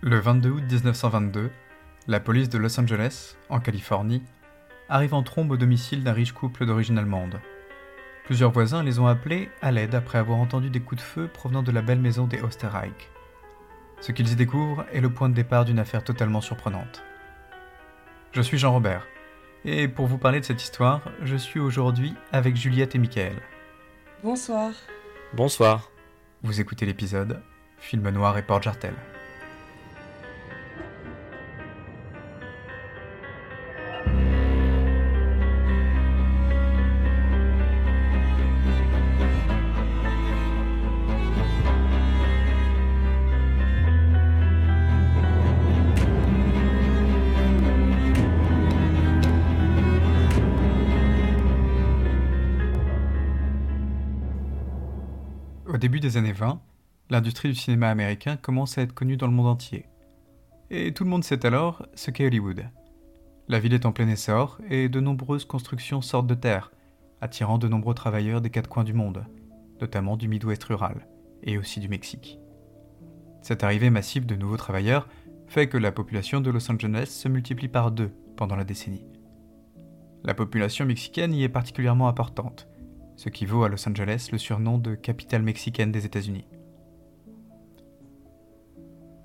[0.00, 1.50] Le 22 août 1922,
[2.06, 4.22] la police de Los Angeles, en Californie,
[4.88, 7.40] arrive en trombe au domicile d'un riche couple d'origine allemande.
[8.24, 11.64] Plusieurs voisins les ont appelés à l'aide après avoir entendu des coups de feu provenant
[11.64, 13.10] de la belle maison des Osterreich.
[14.00, 17.02] Ce qu'ils y découvrent est le point de départ d'une affaire totalement surprenante.
[18.30, 19.04] Je suis Jean Robert,
[19.64, 23.34] et pour vous parler de cette histoire, je suis aujourd'hui avec Juliette et Michael.
[24.22, 24.70] Bonsoir.
[25.34, 25.90] Bonsoir.
[26.44, 27.42] Vous écoutez l'épisode
[27.78, 28.94] Film noir et porte jartel.
[57.38, 59.86] L'industrie du cinéma américain commence à être connue dans le monde entier.
[60.70, 62.64] Et tout le monde sait alors ce qu'est Hollywood.
[63.46, 66.72] La ville est en plein essor et de nombreuses constructions sortent de terre,
[67.20, 69.24] attirant de nombreux travailleurs des quatre coins du monde,
[69.80, 71.06] notamment du Midwest rural
[71.44, 72.40] et aussi du Mexique.
[73.40, 75.08] Cette arrivée massive de nouveaux travailleurs
[75.46, 79.06] fait que la population de Los Angeles se multiplie par deux pendant la décennie.
[80.24, 82.68] La population mexicaine y est particulièrement importante,
[83.14, 86.48] ce qui vaut à Los Angeles le surnom de capitale mexicaine des États-Unis.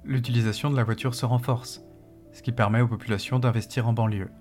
[0.06, 1.82] L'utilisation de la voiture se renforce,
[2.34, 4.32] ce qui permet aux populations d'investir en banlieue,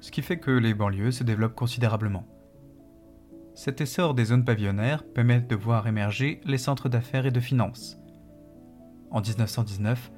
[0.00, 2.26] ce qui fait que les banlieues se développent considérablement.
[3.54, 7.98] Cet essor des zones pavillonnaires permet de voir émerger les centres d'affaires et de finances.
[9.12, 10.10] En 1919,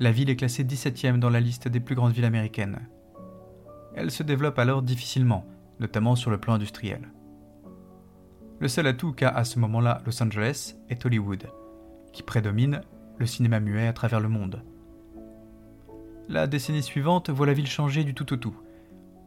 [0.00, 2.88] la ville est classée 17e dans la liste des plus grandes villes américaines.
[3.94, 5.46] Elle se développe alors difficilement,
[5.78, 7.12] notamment sur le plan industriel.
[8.58, 11.48] Le seul atout qu'a à ce moment-là Los Angeles est Hollywood,
[12.12, 12.80] qui prédomine
[13.18, 14.62] le cinéma muet à travers le monde.
[16.28, 18.56] La décennie suivante voit la ville changer du tout au tout,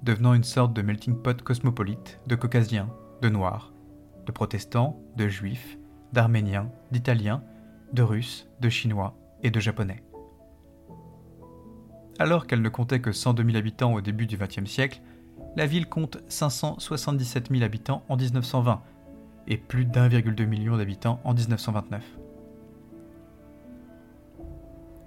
[0.03, 2.90] devenant une sorte de melting pot cosmopolite de caucasiens,
[3.22, 3.74] de noirs,
[4.25, 5.78] de protestants, de juifs,
[6.13, 7.44] d'arméniens, d'italiens,
[7.94, 10.03] de russes, de chinois et de japonais.
[12.19, 15.01] Alors qu'elle ne comptait que 102 000 habitants au début du XXe siècle,
[15.56, 18.81] la ville compte 577 000 habitants en 1920
[19.47, 22.21] et plus d'1,2 million d'habitants en 1929.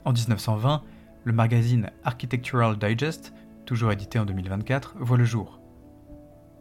[0.05, 0.83] En 1920,
[1.25, 3.33] le magazine Architectural Digest,
[3.65, 5.61] toujours édité en 2024, voit le jour.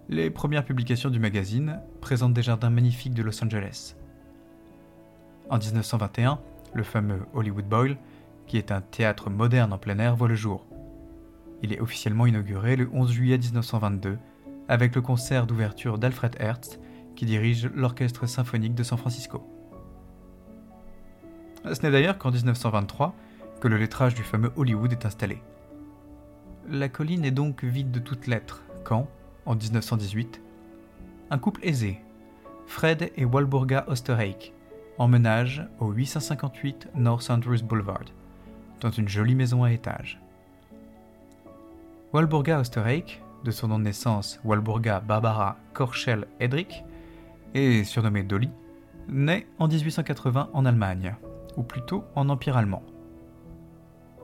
[0.07, 3.95] Les premières publications du magazine présentent des jardins magnifiques de Los Angeles.
[5.49, 6.39] En 1921,
[6.73, 7.97] le fameux Hollywood Bowl,
[8.47, 10.65] qui est un théâtre moderne en plein air, voit le jour.
[11.61, 14.17] Il est officiellement inauguré le 11 juillet 1922
[14.69, 16.79] avec le concert d'ouverture d'Alfred Hertz
[17.15, 19.45] qui dirige l'Orchestre symphonique de San Francisco.
[21.65, 23.15] Ce n'est d'ailleurs qu'en 1923
[23.67, 25.41] le lettrage du fameux Hollywood est installé.
[26.69, 29.07] La colline est donc vide de toutes lettres quand,
[29.45, 30.41] en 1918,
[31.29, 31.99] un couple aisé,
[32.67, 34.53] Fred et Walburga Osterreich,
[34.97, 38.05] emménagent au 858 North Andrews Boulevard,
[38.81, 40.19] dans une jolie maison à étage.
[42.13, 46.83] Walburga Osterreich, de son nom de naissance Walburga Barbara Korschel Edrich,
[47.53, 48.49] et surnommée Dolly,
[49.07, 51.15] naît en 1880 en Allemagne,
[51.57, 52.83] ou plutôt en Empire allemand.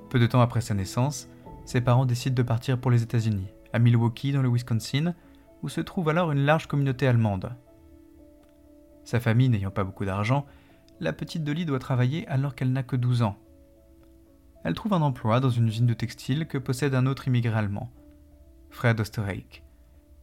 [0.10, 1.30] Peu de temps après sa naissance,
[1.66, 5.14] ses parents décident de partir pour les États-Unis, à Milwaukee dans le Wisconsin,
[5.62, 7.56] où se trouve alors une large communauté allemande.
[9.04, 10.48] Sa famille n'ayant pas beaucoup d'argent,
[11.00, 13.38] la petite Dolly doit travailler alors qu'elle n'a que 12 ans.
[14.64, 17.92] Elle trouve un emploi dans une usine de textile que possède un autre immigré allemand,
[18.72, 19.64] Fred Osterreich,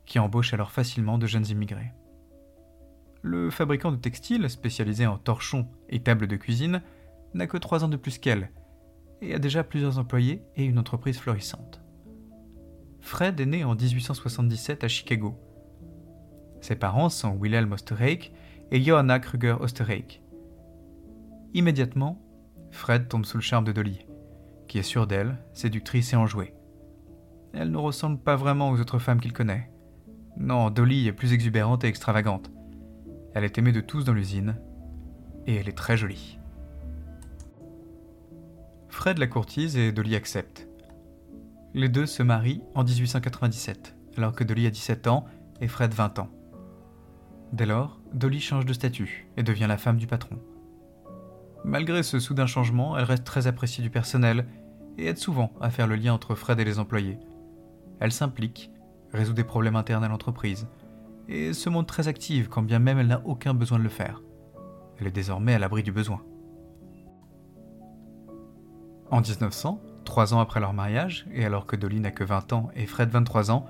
[0.05, 1.93] qui embauche alors facilement de jeunes immigrés.
[3.23, 6.83] Le fabricant de textiles, spécialisé en torchons et tables de cuisine,
[7.35, 8.51] n'a que 3 ans de plus qu'elle,
[9.23, 11.81] et a déjà plusieurs employés et une entreprise florissante.
[13.01, 15.39] Fred est né en 1877 à Chicago.
[16.61, 18.33] Ses parents sont Wilhelm Osterreich
[18.71, 20.23] et Johanna Kruger Osterreich.
[21.55, 22.21] Immédiatement,
[22.71, 24.07] Fred tombe sous le charme de Dolly,
[24.67, 26.55] qui est sûre d'elle, séductrice et enjouée.
[27.55, 29.71] Elle ne ressemble pas vraiment aux autres femmes qu'il connaît.
[30.37, 32.51] Non, Dolly est plus exubérante et extravagante.
[33.35, 34.57] Elle est aimée de tous dans l'usine,
[35.47, 36.39] et elle est très jolie.
[38.97, 40.69] Fred la courtise et Dolly accepte.
[41.75, 45.27] Les deux se marient en 1897, alors que Dolly a 17 ans
[45.61, 46.31] et Fred 20 ans.
[47.53, 50.39] Dès lors, Dolly change de statut et devient la femme du patron.
[51.63, 54.47] Malgré ce soudain changement, elle reste très appréciée du personnel
[54.97, 57.19] et aide souvent à faire le lien entre Fred et les employés.
[58.01, 58.71] Elle s'implique,
[59.13, 60.69] résout des problèmes internes à l'entreprise,
[61.29, 64.23] et se montre très active quand bien même elle n'a aucun besoin de le faire.
[64.99, 66.23] Elle est désormais à l'abri du besoin.
[69.11, 72.71] En 1900, trois ans après leur mariage, et alors que Dolly n'a que 20 ans
[72.75, 73.67] et Fred 23 ans,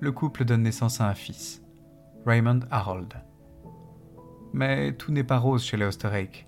[0.00, 1.62] le couple donne naissance à un fils,
[2.24, 3.12] Raymond Harold.
[4.54, 6.46] Mais tout n'est pas rose chez les Osterreich.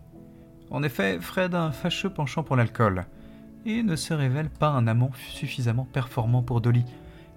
[0.70, 3.06] En effet, Fred a un fâcheux penchant pour l'alcool,
[3.66, 6.84] et ne se révèle pas un amant suffisamment performant pour Dolly,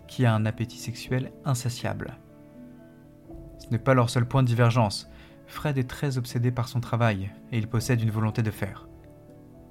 [0.08, 2.18] qui a un appétit sexuel insatiable.
[3.60, 5.10] Ce n'est pas leur seul point de divergence.
[5.48, 8.89] Fred est très obsédé par son travail, et il possède une volonté de faire.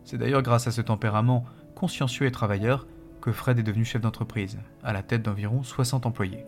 [0.08, 1.44] C'est d'ailleurs grâce à ce tempérament
[1.74, 2.86] consciencieux et travailleur
[3.20, 6.46] que Fred est devenu chef d'entreprise, à la tête d'environ 60 employés.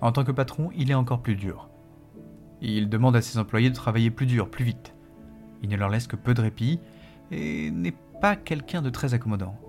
[0.00, 1.68] En tant que patron, il est encore plus dur.
[2.62, 4.94] Il demande à ses employés de travailler plus dur, plus vite.
[5.62, 6.80] Il ne leur laisse que peu de répit
[7.30, 9.60] et n'est pas quelqu'un de très accommodant.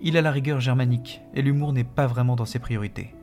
[0.00, 3.16] Il a la rigueur germanique et l'humour n'est pas vraiment dans ses priorités.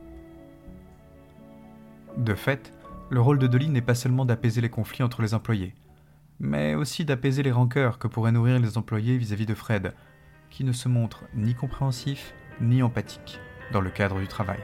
[2.18, 2.74] De fait,
[3.08, 5.74] le rôle de Dolly n'est pas seulement d'apaiser les conflits entre les employés,
[6.40, 9.92] mais aussi d'apaiser les rancœurs que pourraient nourrir les employés vis-à-vis de Fred,
[10.50, 13.38] qui ne se montre ni compréhensif ni empathique
[13.72, 14.60] dans le cadre du travail.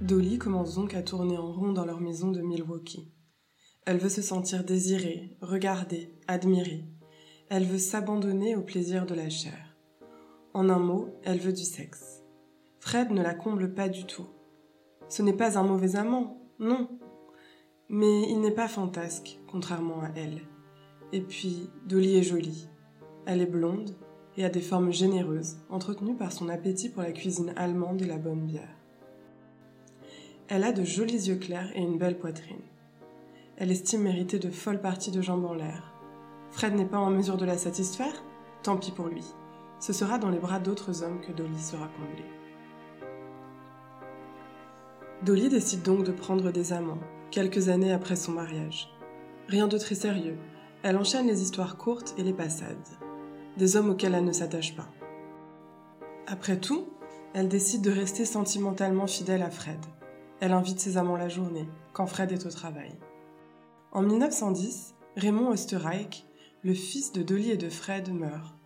[0.00, 3.12] Dolly commence donc à tourner en rond dans leur maison de Milwaukee.
[3.86, 6.84] Elle veut se sentir désirée, regardée, admirée.
[7.48, 9.71] Elle veut s'abandonner au plaisir de la chair.
[10.54, 12.22] En un mot, elle veut du sexe.
[12.78, 14.26] Fred ne la comble pas du tout.
[15.08, 16.88] Ce n'est pas un mauvais amant, non.
[17.88, 20.42] Mais il n'est pas fantasque, contrairement à elle.
[21.12, 22.68] Et puis, Dolly est jolie.
[23.26, 23.96] Elle est blonde
[24.36, 28.18] et a des formes généreuses, entretenues par son appétit pour la cuisine allemande et la
[28.18, 28.76] bonne bière.
[30.48, 32.62] Elle a de jolis yeux clairs et une belle poitrine.
[33.56, 35.94] Elle estime mériter de folles parties de jambes en l'air.
[36.50, 38.22] Fred n'est pas en mesure de la satisfaire
[38.62, 39.24] Tant pis pour lui.
[39.82, 42.30] Ce sera dans les bras d'autres hommes que Dolly sera comblée.
[45.24, 47.00] Dolly décide donc de prendre des amants,
[47.32, 48.88] quelques années après son mariage.
[49.48, 50.38] Rien de très sérieux,
[50.84, 52.76] elle enchaîne les histoires courtes et les passades.
[53.56, 54.86] Des hommes auxquels elle ne s'attache pas.
[56.28, 56.86] Après tout,
[57.34, 59.84] elle décide de rester sentimentalement fidèle à Fred.
[60.38, 62.92] Elle invite ses amants la journée, quand Fred est au travail.
[63.90, 66.24] En 1910, Raymond Osterreich,
[66.62, 68.61] le fils de Dolly et de Fred, meurt.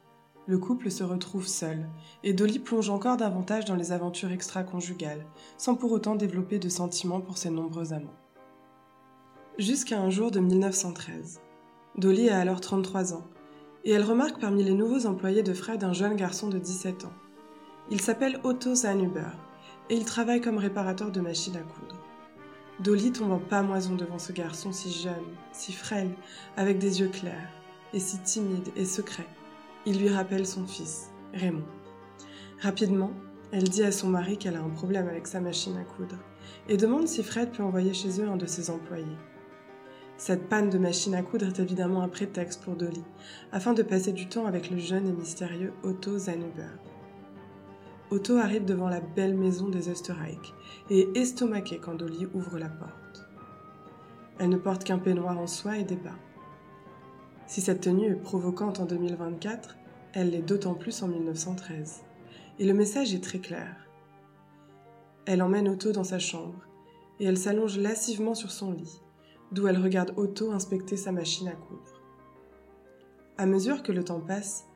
[0.49, 1.89] Le couple se retrouve seul,
[2.23, 5.27] et Dolly plonge encore davantage dans les aventures extra-conjugales,
[5.59, 8.15] sans pour autant développer de sentiments pour ses nombreux amants.
[9.59, 11.41] Jusqu'à un jour de 1913.
[11.99, 13.25] Dolly a alors 33 ans,
[13.85, 17.13] et elle remarque parmi les nouveaux employés de Fred un jeune garçon de 17 ans.
[17.91, 19.33] Il s'appelle Otto Zanuber,
[19.91, 21.97] et il travaille comme réparateur de machines à coudre.
[22.79, 26.15] Dolly tombe en pamoison devant ce garçon si jeune, si frêle,
[26.57, 27.51] avec des yeux clairs,
[27.93, 29.27] et si timide et secret.
[29.89, 31.63] Il lui rappelle son fils, Raymond.
[32.61, 33.13] Rapidement,
[33.53, 36.17] elle dit à son mari qu'elle a un problème avec sa machine à coudre,
[36.69, 39.07] et demande si Fred peut envoyer chez eux un de ses employés.
[40.17, 43.05] Cette panne de machine à coudre est évidemment un prétexte pour Dolly,
[43.53, 46.81] afin de passer du temps avec le jeune et mystérieux Otto Zanuber.
[48.11, 50.53] Otto arrive devant la belle maison des Österreich
[50.91, 53.29] et est estomaqué quand Dolly ouvre la porte.
[54.41, 56.19] Elle ne porte qu'un peignoir en soie et des bas.
[57.47, 59.77] Si cette tenue est provocante en 2024,
[60.13, 62.03] elle l'est d'autant plus en 1913.
[62.59, 63.77] Et le message est très clair.
[65.27, 66.67] Elle emmène Otto dans sa chambre
[67.21, 69.01] et elle s'allonge lassivement sur son lit,
[69.53, 72.03] d'où elle regarde Otto inspecter sa machine à coudre.
[73.39, 74.67] À mesure que le temps passe,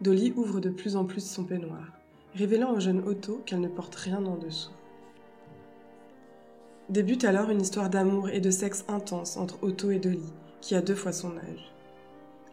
[0.00, 2.02] Dolly ouvre de plus en plus son peignoir
[2.34, 4.72] révélant au jeune Otto qu'elle ne porte rien en dessous.
[6.88, 10.82] Débute alors une histoire d'amour et de sexe intense entre Otto et Dolly, qui a
[10.82, 11.71] deux fois son âge.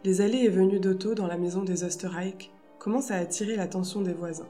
[0.05, 4.13] Les allées et venues d'Otto dans la maison des Österreich commencent à attirer l'attention des
[4.13, 4.47] voisins.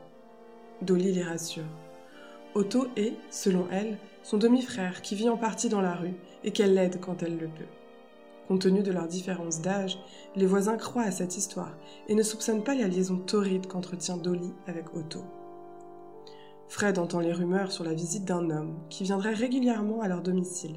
[0.84, 1.63] Dolly les rassure.
[2.53, 6.13] Otto est, selon elle, son demi-frère qui vit en partie dans la rue
[6.44, 7.65] et qu'elle l'aide quand elle le peut.
[8.48, 9.98] Compte tenu de leur différence d'âge,
[10.36, 11.75] les voisins croient à cette histoire
[12.08, 15.24] et ne soupçonnent pas la liaison torride qu'entretient Dolly avec Otto.
[16.68, 20.75] Fred entend les rumeurs sur la visite d'un homme qui viendrait régulièrement à leur domicile.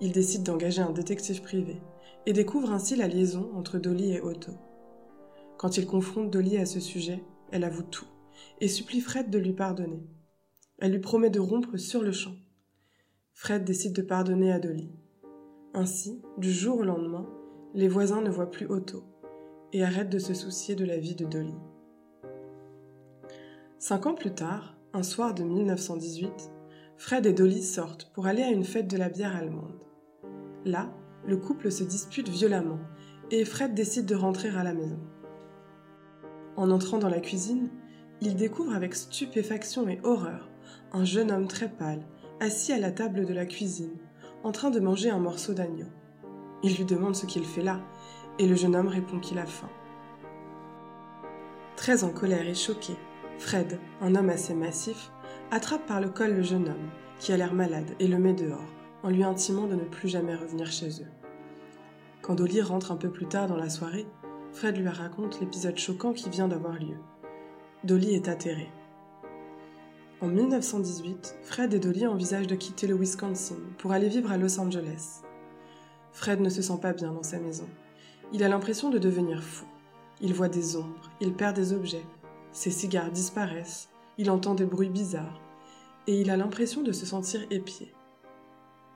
[0.00, 1.78] Il décide d'engager un détective privé
[2.26, 4.52] et découvre ainsi la liaison entre Dolly et Otto.
[5.56, 8.06] Quand il confronte Dolly à ce sujet, elle avoue tout
[8.60, 10.02] et supplie Fred de lui pardonner.
[10.78, 12.34] Elle lui promet de rompre sur le champ.
[13.32, 14.90] Fred décide de pardonner à Dolly.
[15.72, 17.26] Ainsi, du jour au lendemain,
[17.74, 19.04] les voisins ne voient plus Otto
[19.72, 21.54] et arrêtent de se soucier de la vie de Dolly.
[23.78, 26.30] Cinq ans plus tard, un soir de 1918,
[26.96, 29.78] Fred et Dolly sortent pour aller à une fête de la bière allemande.
[30.64, 30.90] Là,
[31.26, 32.78] le couple se dispute violemment
[33.30, 35.00] et Fred décide de rentrer à la maison.
[36.56, 37.68] En entrant dans la cuisine,
[38.20, 40.48] il découvre avec stupéfaction et horreur
[40.92, 42.06] un jeune homme très pâle,
[42.40, 43.98] assis à la table de la cuisine,
[44.44, 45.86] en train de manger un morceau d'agneau.
[46.62, 47.80] Il lui demande ce qu'il fait là,
[48.38, 49.68] et le jeune homme répond qu'il a faim.
[51.76, 52.94] Très en colère et choqué,
[53.38, 55.10] Fred, un homme assez massif,
[55.50, 58.72] attrape par le col le jeune homme, qui a l'air malade, et le met dehors,
[59.02, 61.15] en lui intimant de ne plus jamais revenir chez eux.
[62.26, 64.04] Quand Dolly rentre un peu plus tard dans la soirée,
[64.52, 66.96] Fred lui raconte l'épisode choquant qui vient d'avoir lieu.
[67.84, 68.72] Dolly est atterrée.
[70.20, 74.58] En 1918, Fred et Dolly envisagent de quitter le Wisconsin pour aller vivre à Los
[74.58, 75.20] Angeles.
[76.10, 77.68] Fred ne se sent pas bien dans sa maison.
[78.32, 79.66] Il a l'impression de devenir fou.
[80.20, 82.06] Il voit des ombres, il perd des objets,
[82.50, 85.40] ses cigares disparaissent, il entend des bruits bizarres,
[86.08, 87.92] et il a l'impression de se sentir épié.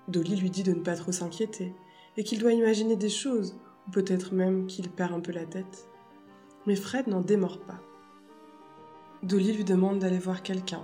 [0.09, 1.75] Dolly lui dit de ne pas trop s'inquiéter,
[2.17, 5.89] et qu'il doit imaginer des choses, ou peut-être même qu'il perd un peu la tête.
[6.67, 7.81] Mais Fred n'en démord pas.
[9.23, 10.83] Dolly lui demande d'aller voir quelqu'un,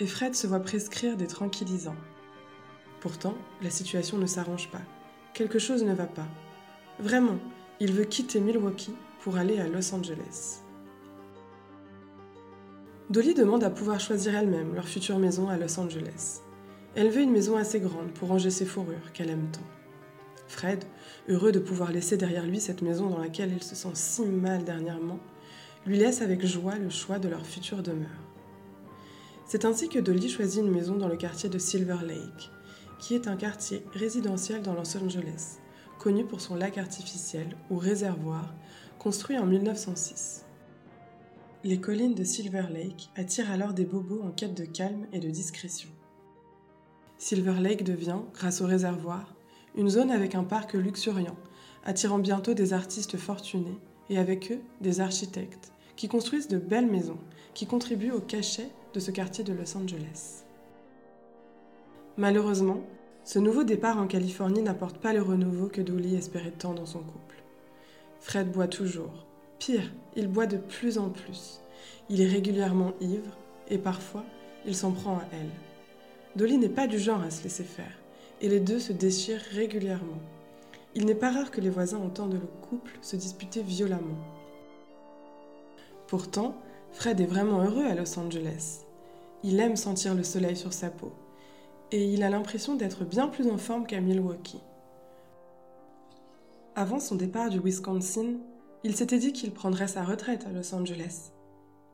[0.00, 1.96] et Fred se voit prescrire des tranquillisants.
[3.00, 4.82] Pourtant, la situation ne s'arrange pas.
[5.34, 6.26] Quelque chose ne va pas.
[6.98, 7.38] Vraiment,
[7.80, 10.62] il veut quitter Milwaukee pour aller à Los Angeles.
[13.10, 16.40] Dolly demande à pouvoir choisir elle-même leur future maison à Los Angeles.
[16.94, 19.77] Elle veut une maison assez grande pour ranger ses fourrures qu'elle aime tant.
[20.48, 20.84] Fred,
[21.28, 24.64] heureux de pouvoir laisser derrière lui cette maison dans laquelle il se sent si mal
[24.64, 25.20] dernièrement,
[25.86, 28.08] lui laisse avec joie le choix de leur future demeure.
[29.46, 32.50] C'est ainsi que Dolly choisit une maison dans le quartier de Silver Lake,
[32.98, 35.58] qui est un quartier résidentiel dans Los Angeles,
[35.98, 38.54] connu pour son lac artificiel ou réservoir
[38.98, 40.44] construit en 1906.
[41.64, 45.28] Les collines de Silver Lake attirent alors des bobos en quête de calme et de
[45.28, 45.88] discrétion.
[47.16, 49.34] Silver Lake devient, grâce au réservoir,
[49.78, 51.36] une zone avec un parc luxuriant,
[51.84, 53.78] attirant bientôt des artistes fortunés
[54.10, 57.18] et avec eux des architectes qui construisent de belles maisons
[57.54, 60.42] qui contribuent au cachet de ce quartier de Los Angeles.
[62.16, 62.80] Malheureusement,
[63.22, 67.00] ce nouveau départ en Californie n'apporte pas le renouveau que Dolly espérait tant dans son
[67.00, 67.36] couple.
[68.18, 69.26] Fred boit toujours.
[69.60, 71.60] Pire, il boit de plus en plus.
[72.08, 73.36] Il est régulièrement ivre
[73.68, 74.24] et parfois
[74.66, 75.50] il s'en prend à elle.
[76.34, 77.92] Dolly n'est pas du genre à se laisser faire
[78.40, 80.20] et les deux se déchirent régulièrement.
[80.94, 84.18] Il n'est pas rare que les voisins entendent le couple se disputer violemment.
[86.06, 86.54] Pourtant,
[86.92, 88.80] Fred est vraiment heureux à Los Angeles.
[89.44, 91.12] Il aime sentir le soleil sur sa peau
[91.92, 94.60] et il a l'impression d'être bien plus en forme qu'à Milwaukee.
[96.74, 98.34] Avant son départ du Wisconsin,
[98.84, 101.32] il s'était dit qu'il prendrait sa retraite à Los Angeles.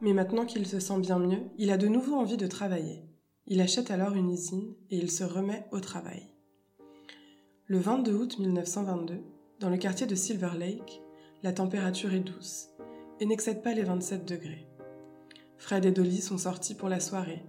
[0.00, 3.02] Mais maintenant qu'il se sent bien mieux, il a de nouveau envie de travailler.
[3.46, 6.33] Il achète alors une usine et il se remet au travail.
[7.66, 9.22] Le 22 août 1922,
[9.58, 11.00] dans le quartier de Silver Lake,
[11.42, 12.68] la température est douce
[13.20, 14.68] et n'excède pas les 27 degrés.
[15.56, 17.42] Fred et Dolly sont sortis pour la soirée,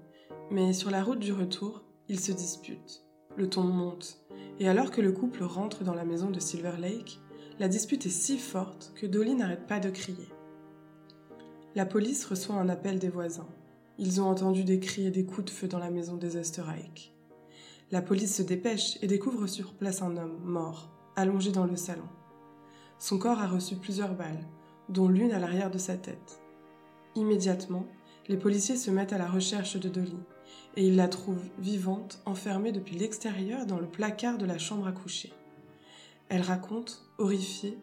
[0.50, 3.04] mais sur la route du retour, ils se disputent.
[3.36, 4.22] Le ton monte,
[4.58, 7.20] et alors que le couple rentre dans la maison de Silver Lake,
[7.60, 10.30] la dispute est si forte que Dolly n'arrête pas de crier.
[11.76, 13.50] La police reçoit un appel des voisins.
[13.98, 17.15] Ils ont entendu des cris et des coups de feu dans la maison des Österreich.
[17.96, 22.10] La police se dépêche et découvre sur place un homme mort, allongé dans le salon.
[23.00, 24.46] Son corps a reçu plusieurs balles,
[24.90, 26.42] dont l'une à l'arrière de sa tête.
[27.16, 27.88] Immédiatement,
[28.28, 30.20] les policiers se mettent à la recherche de Dolly
[30.76, 34.92] et ils la trouvent vivante, enfermée depuis l'extérieur dans le placard de la chambre à
[34.92, 35.32] coucher.
[36.28, 37.78] Elle raconte, horrifiée,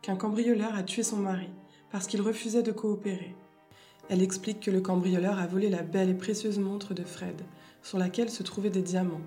[0.00, 1.50] qu'un cambrioleur a tué son mari
[1.92, 3.36] parce qu'il refusait de coopérer.
[4.08, 7.42] Elle explique que le cambrioleur a volé la belle et précieuse montre de Fred,
[7.82, 9.20] sur laquelle se trouvaient des diamants,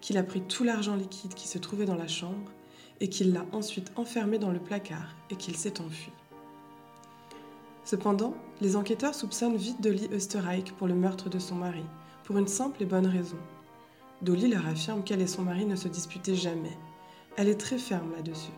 [0.00, 2.50] qu'il a pris tout l'argent liquide qui se trouvait dans la chambre
[3.00, 6.12] et qu'il l'a ensuite enfermé dans le placard et qu'il s'est enfui.
[7.84, 11.84] Cependant, les enquêteurs soupçonnent vite Dolly Österreich pour le meurtre de son mari,
[12.24, 13.38] pour une simple et bonne raison.
[14.22, 16.76] Dolly leur affirme qu'elle et son mari ne se disputaient jamais,
[17.36, 18.52] elle est très ferme là-dessus.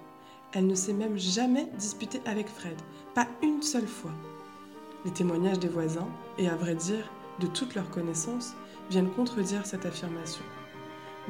[0.53, 2.77] Elle ne s'est même jamais disputée avec Fred,
[3.15, 4.13] pas une seule fois.
[5.05, 8.55] Les témoignages des voisins, et à vrai dire, de toutes leurs connaissances,
[8.89, 10.45] viennent contredire cette affirmation.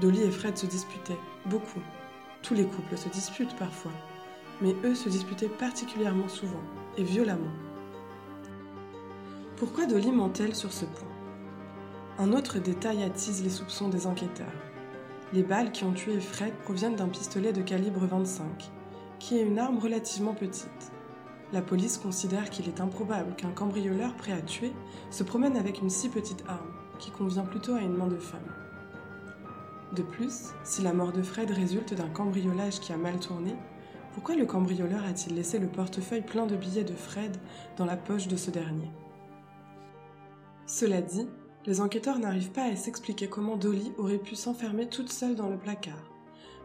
[0.01, 1.83] Dolly et Fred se disputaient, beaucoup.
[2.43, 3.93] Tous les couples se disputent parfois,
[4.61, 6.63] mais eux se disputaient particulièrement souvent,
[6.97, 7.51] et violemment.
[9.57, 11.09] Pourquoi Dolly ment-elle sur ce point?
[12.19, 14.47] Un autre détail attise les soupçons des enquêteurs.
[15.33, 18.71] Les balles qui ont tué Fred proviennent d'un pistolet de calibre 25,
[19.19, 20.93] qui est une arme relativement petite.
[21.53, 24.73] La police considère qu'il est improbable qu'un cambrioleur prêt à tuer
[25.11, 28.68] se promène avec une si petite arme, qui convient plutôt à une main de femme.
[29.93, 33.55] De plus, si la mort de Fred résulte d'un cambriolage qui a mal tourné,
[34.13, 37.37] pourquoi le cambrioleur a-t-il laissé le portefeuille plein de billets de Fred
[37.77, 38.91] dans la poche de ce dernier?
[40.67, 41.27] Cela dit,
[41.67, 45.57] Les enquêteurs n'arrivent pas à s'expliquer comment Dolly aurait pu s'enfermer toute seule dans le
[45.57, 46.13] placard,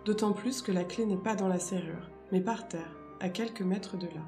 [0.06, 3.62] d'autant plus que la clé n'est pas dans la serrure, mais par terre, à quelques
[3.62, 4.24] mètres de là.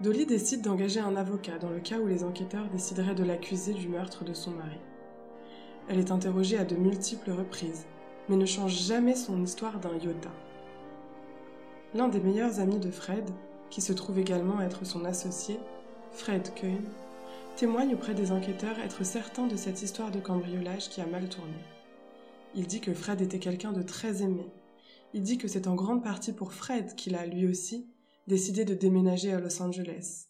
[0.00, 3.88] Dolly décide d'engager un avocat dans le cas où les enquêteurs décideraient de l'accuser du
[3.88, 4.78] meurtre de son mari.
[5.88, 7.86] Elle est interrogée à de multiples reprises,
[8.28, 10.32] mais ne change jamais son histoire d'un iota.
[11.94, 13.30] L'un des meilleurs amis de Fred,
[13.70, 15.58] qui se trouve également être son associé,
[16.12, 16.88] Fred Coyne,
[17.56, 21.56] témoigne auprès des enquêteurs être certain de cette histoire de cambriolage qui a mal tourné.
[22.54, 24.50] Il dit que Fred était quelqu'un de très aimé.
[25.14, 27.88] Il dit que c'est en grande partie pour Fred qu'il a, lui aussi,
[28.26, 30.26] décidé de déménager à Los Angeles.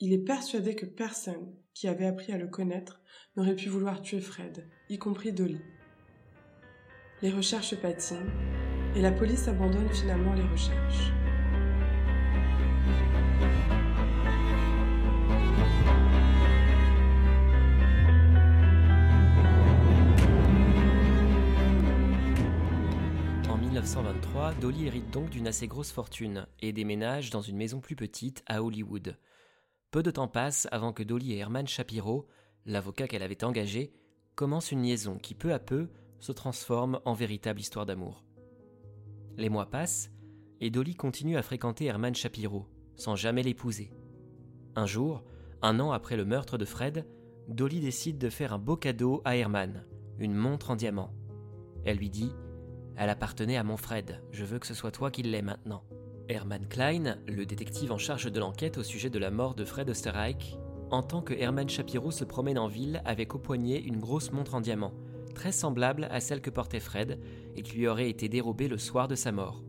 [0.00, 3.00] Il est persuadé que personne qui avait appris à le connaître
[3.38, 5.60] n'aurait pu vouloir tuer Fred, y compris Dolly.
[7.22, 8.32] Les recherches patinent
[8.96, 11.12] et la police abandonne finalement les recherches.
[23.48, 27.94] En 1923, Dolly hérite donc d'une assez grosse fortune et déménage dans une maison plus
[27.94, 29.16] petite à Hollywood.
[29.92, 32.26] Peu de temps passe avant que Dolly et Herman Shapiro,
[32.68, 33.92] l'avocat qu'elle avait engagé,
[34.34, 35.88] commencent une liaison qui peu à peu
[36.20, 38.24] se transforme en véritable histoire d'amour.
[39.36, 40.12] Les mois passent,
[40.60, 43.90] et Dolly continue à fréquenter Herman Shapiro, sans jamais l'épouser.
[44.76, 45.24] Un jour,
[45.62, 47.06] un an après le meurtre de Fred,
[47.48, 49.84] Dolly décide de faire un beau cadeau à Herman,
[50.18, 51.14] une montre en diamant.
[51.84, 52.32] Elle lui dit
[52.96, 55.84] Elle appartenait à mon Fred, je veux que ce soit toi qui l'aies maintenant.
[56.28, 59.88] Herman Klein, le détective en charge de l'enquête au sujet de la mort de Fred
[59.88, 60.58] Osterreich,
[60.90, 64.60] entend que Herman Shapiro se promène en ville avec au poignet une grosse montre en
[64.60, 64.92] diamant,
[65.34, 67.18] très semblable à celle que portait Fred
[67.56, 69.62] et qui lui aurait été dérobée le soir de sa mort.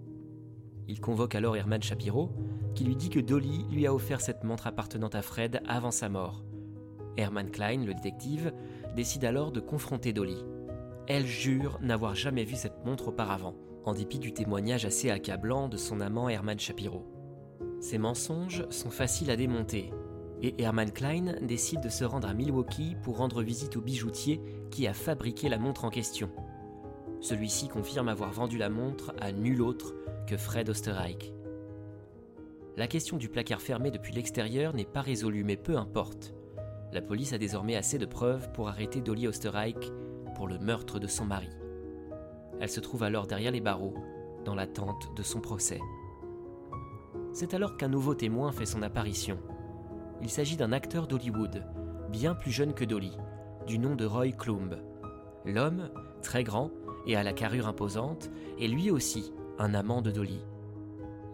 [0.87, 2.31] Il convoque alors Herman Shapiro,
[2.73, 6.09] qui lui dit que Dolly lui a offert cette montre appartenant à Fred avant sa
[6.09, 6.43] mort.
[7.17, 8.53] Herman Klein, le détective,
[8.95, 10.43] décide alors de confronter Dolly.
[11.07, 13.55] Elle jure n'avoir jamais vu cette montre auparavant,
[13.85, 17.05] en dépit du témoignage assez accablant de son amant Herman Shapiro.
[17.81, 19.91] Ces mensonges sont faciles à démonter,
[20.41, 24.87] et Herman Klein décide de se rendre à Milwaukee pour rendre visite au bijoutier qui
[24.87, 26.29] a fabriqué la montre en question.
[27.19, 29.93] Celui-ci confirme avoir vendu la montre à nul autre
[30.27, 31.33] que Fred Osterreich.
[32.77, 36.33] La question du placard fermé depuis l'extérieur n'est pas résolue, mais peu importe.
[36.93, 39.91] La police a désormais assez de preuves pour arrêter Dolly Osterreich
[40.35, 41.49] pour le meurtre de son mari.
[42.61, 43.95] Elle se trouve alors derrière les barreaux,
[44.45, 45.81] dans l'attente de son procès.
[47.33, 49.37] C'est alors qu'un nouveau témoin fait son apparition.
[50.21, 51.63] Il s'agit d'un acteur d'Hollywood,
[52.11, 53.17] bien plus jeune que Dolly,
[53.65, 54.75] du nom de Roy Klumb.
[55.45, 55.89] L'homme,
[56.21, 56.71] très grand
[57.07, 58.29] et à la carrure imposante,
[58.59, 60.41] est lui aussi un amant de Dolly.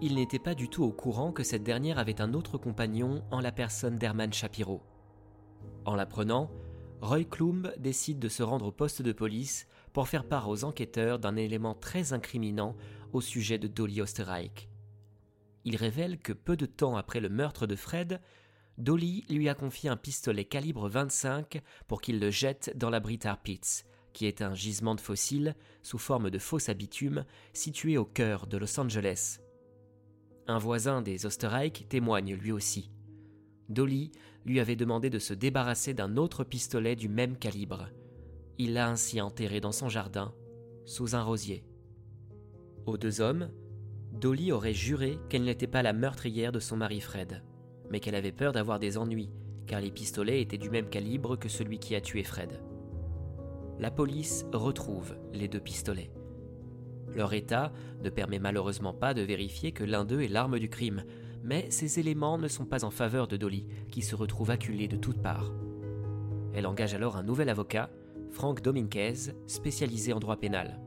[0.02, 3.40] Il n'était pas du tout au courant que cette dernière avait un autre compagnon en
[3.40, 4.84] la personne d'Herman Shapiro.
[5.86, 6.52] En l'apprenant,
[7.02, 11.20] Roy Klumb décide de se rendre au poste de police pour faire part aux enquêteurs
[11.20, 12.76] d'un élément très incriminant
[13.14, 14.70] au sujet de Dolly Osterreich.
[15.64, 18.22] Il révèle que peu de temps après le meurtre de Fred,
[18.78, 23.42] Dolly lui a confié un pistolet calibre 25 pour qu'il le jette dans la Britar
[23.42, 28.48] Pits, qui est un gisement de fossiles sous forme de fausse bitume situé au cœur
[28.48, 29.40] de Los Angeles.
[30.48, 32.92] Un voisin des Osterreich témoigne lui aussi.
[33.70, 34.12] Dolly
[34.46, 37.88] lui avait demandé de se débarrasser d'un autre pistolet du même calibre.
[38.58, 40.36] Il l'a ainsi enterré dans son jardin,
[40.86, 41.64] sous un rosier.
[42.86, 43.50] Aux deux hommes,
[44.12, 47.42] Dolly aurait juré qu'elle n'était pas la meurtrière de son mari Fred
[47.90, 49.30] mais qu'elle avait peur d'avoir des ennuis,
[49.68, 52.62] car les pistolets étaient du même calibre que celui qui a tué Fred.
[53.80, 56.12] La police retrouve les deux pistolets.
[57.14, 57.72] Leur état
[58.04, 61.04] ne permet malheureusement pas de vérifier que l'un d'eux est l'arme du crime,
[61.44, 64.98] mais ces éléments ne sont pas en faveur de Dolly, qui se retrouve acculée de
[64.98, 65.54] toutes parts.
[66.54, 67.90] Elle engage alors un nouvel avocat,
[68.32, 70.80] Frank Dominguez, spécialisé en droit pénal.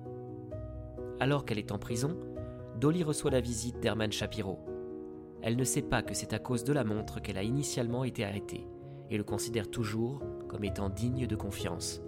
[1.20, 2.16] Alors qu'elle est en prison,
[2.80, 4.58] Dolly reçoit la visite d'Herman Shapiro,
[5.42, 8.24] elle ne sait pas que c'est à cause de la montre qu'elle a initialement été
[8.24, 8.66] arrêtée,
[9.10, 12.02] et le considère toujours comme étant digne de confiance.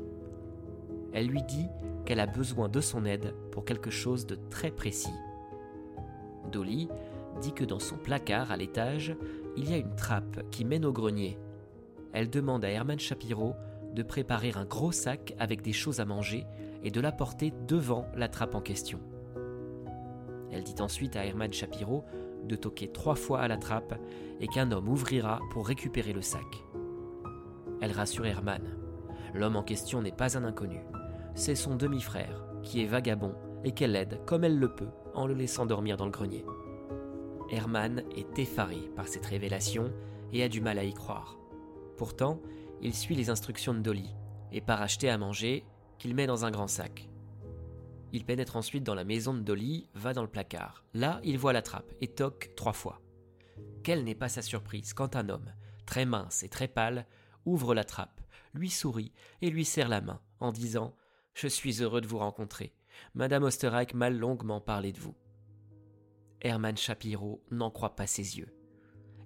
[1.13, 1.67] Elle lui dit
[2.05, 5.15] qu'elle a besoin de son aide pour quelque chose de très précis.
[6.51, 6.89] Dolly
[7.41, 9.15] dit que dans son placard à l'étage,
[9.57, 11.39] il y a une trappe qui mène au grenier.
[12.13, 13.55] Elle demande à Herman Shapiro
[13.95, 16.47] de préparer un gros sac avec des choses à manger
[16.83, 19.01] et de l'apporter devant la trappe en question.
[20.53, 22.05] Elle dit ensuite à Herman Shapiro
[22.45, 23.95] de toquer trois fois à la trappe
[24.41, 26.65] et qu'un homme ouvrira pour récupérer le sac.
[27.81, 28.77] Elle rassure Herman.
[29.35, 30.81] L'homme en question n'est pas un inconnu.
[31.35, 35.35] C'est son demi-frère, qui est vagabond et qu'elle aide comme elle le peut en le
[35.35, 36.45] laissant dormir dans le grenier.
[37.51, 39.93] Herman est effaré par cette révélation
[40.33, 41.39] et a du mal à y croire.
[41.97, 42.41] Pourtant,
[42.81, 44.15] il suit les instructions de Dolly
[44.53, 45.65] et part acheter à manger
[45.99, 47.09] qu'il met dans un grand sac.
[48.13, 50.85] Il pénètre ensuite dans la maison de Dolly, va dans le placard.
[50.95, 53.01] Là, il voit la trappe et toque trois fois.
[53.83, 55.55] Quelle n'est pas sa surprise quand un homme,
[55.87, 57.07] très mince et très pâle,
[57.45, 58.21] ouvre la trappe,
[58.53, 60.97] lui sourit et lui serre la main en disant
[61.35, 62.75] Je suis heureux de vous rencontrer.
[63.15, 65.15] Madame Osterreich m'a longuement parlé de vous.
[66.43, 68.55] Hermann Shapiro n'en croit pas ses yeux.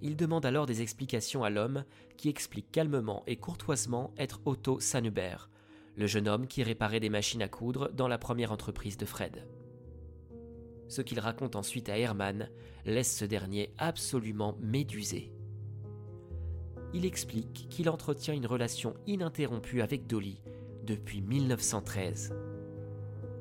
[0.01, 1.85] Il demande alors des explications à l'homme
[2.17, 5.49] qui explique calmement et courtoisement être Otto Sanubert,
[5.95, 9.47] le jeune homme qui réparait des machines à coudre dans la première entreprise de Fred.
[10.87, 12.49] Ce qu'il raconte ensuite à Hermann
[12.85, 15.31] laisse ce dernier absolument médusé.
[16.93, 20.41] Il explique qu'il entretient une relation ininterrompue avec Dolly
[20.85, 22.33] depuis 1913.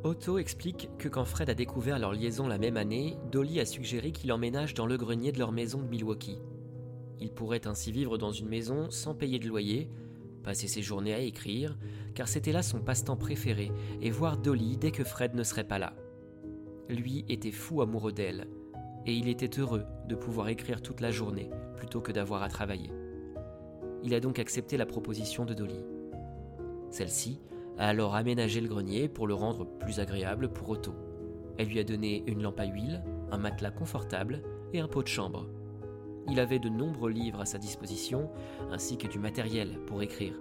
[0.03, 4.13] Otto explique que quand Fred a découvert leur liaison la même année, Dolly a suggéré
[4.13, 6.41] qu'il emménage dans le grenier de leur maison de Milwaukee.
[7.21, 9.89] Il pourrait ainsi vivre dans une maison sans payer de loyer,
[10.45, 11.77] passer ses journées à écrire,
[12.15, 15.81] car c'était là son passe-temps préféré, et voir Dolly dès que Fred ne serait pas
[15.81, 15.95] là.
[16.89, 18.47] Lui était fou amoureux d'elle,
[19.07, 22.91] et il était heureux de pouvoir écrire toute la journée plutôt que d'avoir à travailler.
[24.05, 25.81] Il a donc accepté la proposition de Dolly.
[26.91, 27.41] Celle-ci
[27.79, 30.95] a alors aménagé le grenier pour le rendre plus agréable pour Otto.
[31.59, 35.09] Elle lui a donné une lampe à huile, un matelas confortable et un pot de
[35.09, 35.49] chambre.
[36.29, 38.31] Il avait de nombreux livres à sa disposition,
[38.71, 40.35] ainsi que du matériel pour écrire.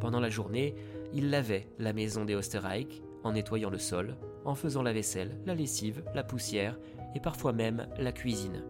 [0.00, 0.74] Pendant la journée,
[1.12, 5.54] il lavait la maison des Osterreich en nettoyant le sol, en faisant la vaisselle, la
[5.54, 6.78] lessive, la poussière
[7.14, 8.64] et parfois même la cuisine.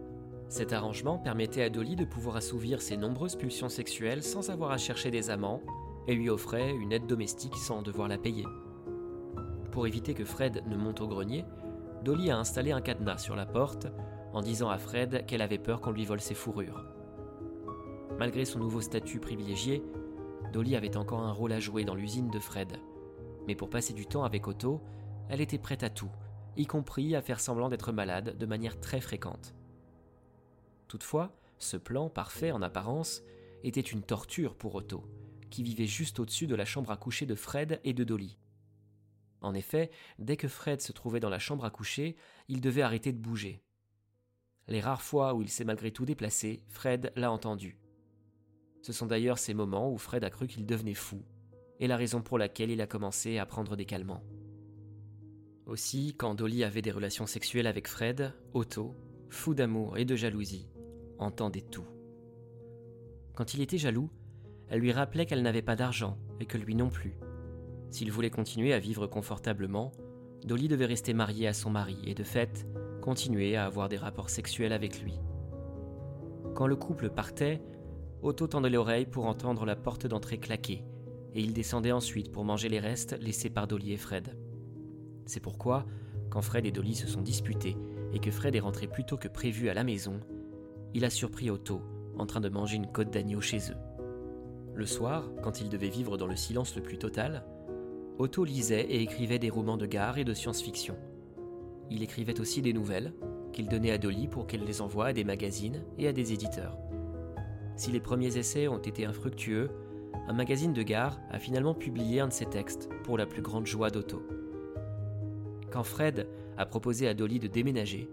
[0.49, 4.77] Cet arrangement permettait à Dolly de pouvoir assouvir ses nombreuses pulsions sexuelles sans avoir à
[4.77, 5.61] chercher des amants
[6.07, 8.45] et lui offrait une aide domestique sans devoir la payer.
[9.71, 11.45] Pour éviter que Fred ne monte au grenier,
[12.03, 13.87] Dolly a installé un cadenas sur la porte
[14.33, 16.83] en disant à Fred qu'elle avait peur qu'on lui vole ses fourrures.
[18.17, 19.83] Malgré son nouveau statut privilégié,
[20.53, 22.79] Dolly avait encore un rôle à jouer dans l'usine de Fred.
[23.47, 24.81] Mais pour passer du temps avec Otto,
[25.29, 26.11] elle était prête à tout,
[26.57, 29.55] y compris à faire semblant d'être malade de manière très fréquente.
[30.87, 33.23] Toutefois, ce plan, parfait en apparence,
[33.63, 35.05] était une torture pour Otto,
[35.49, 38.37] qui vivait juste au-dessus de la chambre à coucher de Fred et de Dolly.
[39.41, 39.89] En effet,
[40.19, 42.15] dès que Fred se trouvait dans la chambre à coucher,
[42.47, 43.63] il devait arrêter de bouger.
[44.67, 47.77] Les rares fois où il s'est malgré tout déplacé, Fred l'a entendu.
[48.81, 51.21] Ce sont d'ailleurs ces moments où Fred a cru qu'il devenait fou,
[51.79, 54.23] et la raison pour laquelle il a commencé à prendre des calmants.
[55.65, 58.95] Aussi, quand Dolly avait des relations sexuelles avec Fred, Otto,
[59.29, 60.67] fou d'amour et de jalousie,
[61.19, 61.87] entendait tout.
[63.35, 64.09] Quand il était jaloux,
[64.67, 67.15] elle lui rappelait qu'elle n'avait pas d'argent et que lui non plus.
[67.89, 69.91] S'il voulait continuer à vivre confortablement,
[70.43, 72.65] Dolly devait rester mariée à son mari et de fait,
[73.01, 75.19] continuer à avoir des rapports sexuels avec lui.
[76.55, 77.61] Quand le couple partait,
[78.21, 80.85] Otto tendait l'oreille pour entendre la porte d'entrée claquer,
[81.33, 84.37] et il descendait ensuite pour manger les restes laissés par Dolly et Fred.
[85.25, 85.85] C'est pourquoi,
[86.29, 87.75] quand Fred et Dolly se sont disputés
[88.13, 90.19] et que Fred est rentré plus tôt que prévu à la maison,
[90.93, 91.81] il a surpris Otto
[92.17, 93.77] en train de manger une côte d'agneau chez eux.
[94.73, 97.43] Le soir, quand il devait vivre dans le silence le plus total,
[98.19, 100.95] Otto lisait et écrivait des romans de gare et de science-fiction.
[101.91, 103.13] Il écrivait aussi des nouvelles
[103.51, 106.77] qu'il donnait à Dolly pour qu'elle les envoie à des magazines et à des éditeurs.
[107.75, 109.69] Si les premiers essais ont été infructueux,
[110.29, 113.67] un magazine de gare a finalement publié un de ses textes pour la plus grande
[113.67, 114.23] joie d'Otto.
[115.69, 118.07] Quand Fred a proposé à Dolly de déménager,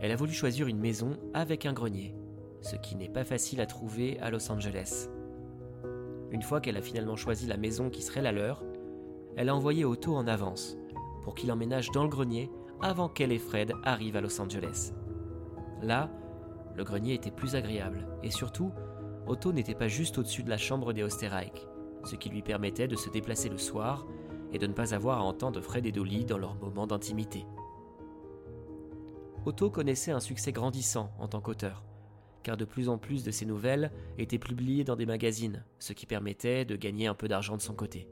[0.00, 2.16] elle a voulu choisir une maison avec un grenier,
[2.62, 5.08] ce qui n'est pas facile à trouver à Los Angeles.
[6.32, 8.64] Une fois qu'elle a finalement choisi la maison qui serait la leur,
[9.36, 10.76] elle a envoyé Otto en avance
[11.22, 12.50] pour qu'il emménage dans le grenier
[12.82, 14.92] avant qu'elle et Fred arrivent à Los Angeles.
[15.82, 16.10] Là,
[16.76, 18.72] le grenier était plus agréable et surtout,
[19.26, 21.66] Otto n'était pas juste au-dessus de la chambre des Osterreich,
[22.04, 24.06] ce qui lui permettait de se déplacer le soir
[24.52, 27.44] et de ne pas avoir à entendre Fred et Dolly dans leurs moments d'intimité.
[29.46, 31.82] Otto connaissait un succès grandissant en tant qu'auteur,
[32.42, 36.06] car de plus en plus de ses nouvelles étaient publiées dans des magazines, ce qui
[36.06, 38.08] permettait de gagner un peu d'argent de son côté.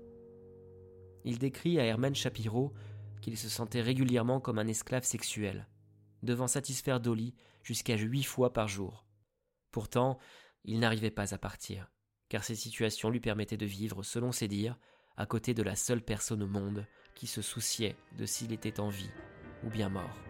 [1.25, 2.73] Il décrit à Herman Shapiro
[3.21, 5.67] qu'il se sentait régulièrement comme un esclave sexuel,
[6.23, 9.07] devant satisfaire Dolly jusqu'à huit fois par jour.
[9.71, 10.19] Pourtant,
[10.65, 11.91] il n'arrivait pas à partir,
[12.29, 14.79] car ces situations lui permettaient de vivre, selon ses dires,
[15.17, 18.89] à côté de la seule personne au monde qui se souciait de s'il était en
[18.89, 19.11] vie
[19.65, 20.28] ou bien mort.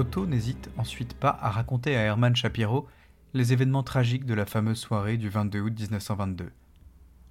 [0.00, 2.88] Otto n'hésite ensuite pas à raconter à Hermann Shapiro
[3.34, 6.52] les événements tragiques de la fameuse soirée du 22 août 1922.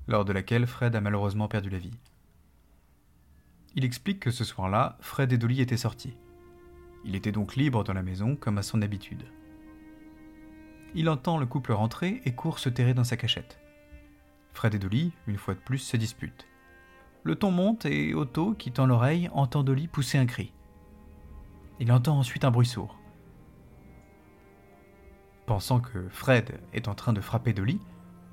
[0.07, 1.97] lors de laquelle Fred a malheureusement perdu la vie.
[3.73, 6.15] Il explique que ce soir-là, Fred et Dolly étaient sortis.
[7.05, 9.23] Il était donc libre dans la maison comme à son habitude.
[10.93, 13.59] Il entend le couple rentrer et court se terrer dans sa cachette.
[14.53, 16.45] Fred et Dolly, une fois de plus, se disputent.
[17.23, 20.53] Le ton monte et Otto, qui tend l'oreille, entend Dolly pousser un cri.
[21.79, 22.97] Il entend ensuite un bruit sourd.
[25.45, 27.79] Pensant que Fred est en train de frapper Dolly,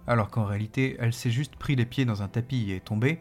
[0.06, 3.20] alors qu'en réalité elle s'est juste pris les pieds dans un tapis et est tombée,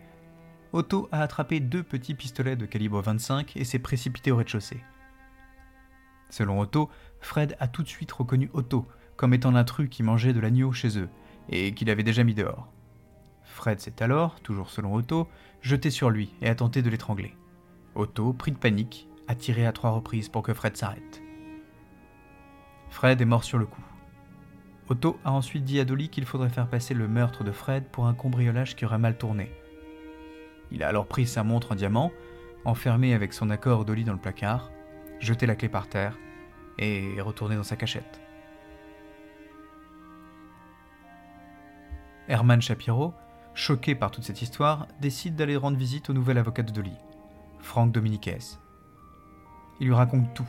[0.73, 4.83] Otto a attrapé deux petits pistolets de calibre 25 et s'est précipité au rez-de-chaussée.
[6.29, 6.89] Selon Otto,
[7.21, 8.85] Fred a tout de suite reconnu Otto
[9.15, 11.09] comme étant l'intrus qui mangeait de l'agneau chez eux
[11.49, 12.67] et qu'il avait déjà mis dehors.
[13.43, 15.29] Fred s'est alors, toujours selon Otto,
[15.61, 17.35] jeté sur lui et a tenté de l'étrangler.
[17.93, 21.21] Otto, pris de panique, a tiré à trois reprises pour que Fred s'arrête.
[22.89, 23.83] Fred est mort sur le coup.
[24.87, 28.05] Otto a ensuite dit à Dolly qu'il faudrait faire passer le meurtre de Fred pour
[28.05, 29.51] un cambriolage qui aurait mal tourné.
[30.71, 32.11] Il a alors pris sa montre en diamant,
[32.65, 34.71] enfermé avec son accord Dolly dans le placard,
[35.19, 36.17] jeté la clé par terre
[36.77, 38.21] et retourné dans sa cachette.
[42.27, 43.13] Herman Shapiro,
[43.53, 46.95] choqué par toute cette histoire, décide d'aller rendre visite au nouvel avocat de Dolly,
[47.59, 48.57] Franck Dominiquez.
[49.79, 50.47] Il lui raconte tout.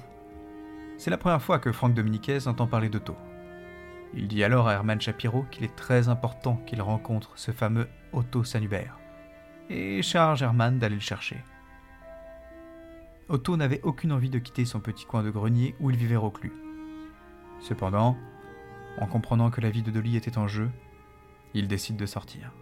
[0.98, 3.16] C'est la première fois que Franck Dominiquez entend parler d'Otto.
[4.14, 8.44] Il dit alors à Herman Shapiro qu'il est très important qu'il rencontre ce fameux Otto
[8.44, 8.98] Sanubert,
[9.68, 11.42] et charge Herman d'aller le chercher.
[13.28, 16.52] Otto n'avait aucune envie de quitter son petit coin de grenier où il vivait reclus.
[17.60, 18.16] Cependant,
[18.98, 20.70] en comprenant que la vie de Dolly était en jeu,
[21.52, 22.52] il décide de sortir.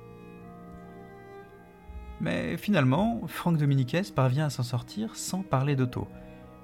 [2.21, 6.09] Mais finalement, Franck Dominiquez parvient à s'en sortir sans parler d'Otto,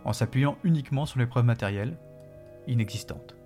[0.05, 1.99] en s'appuyant uniquement sur les preuves matérielles,
[2.67, 3.37] inexistantes.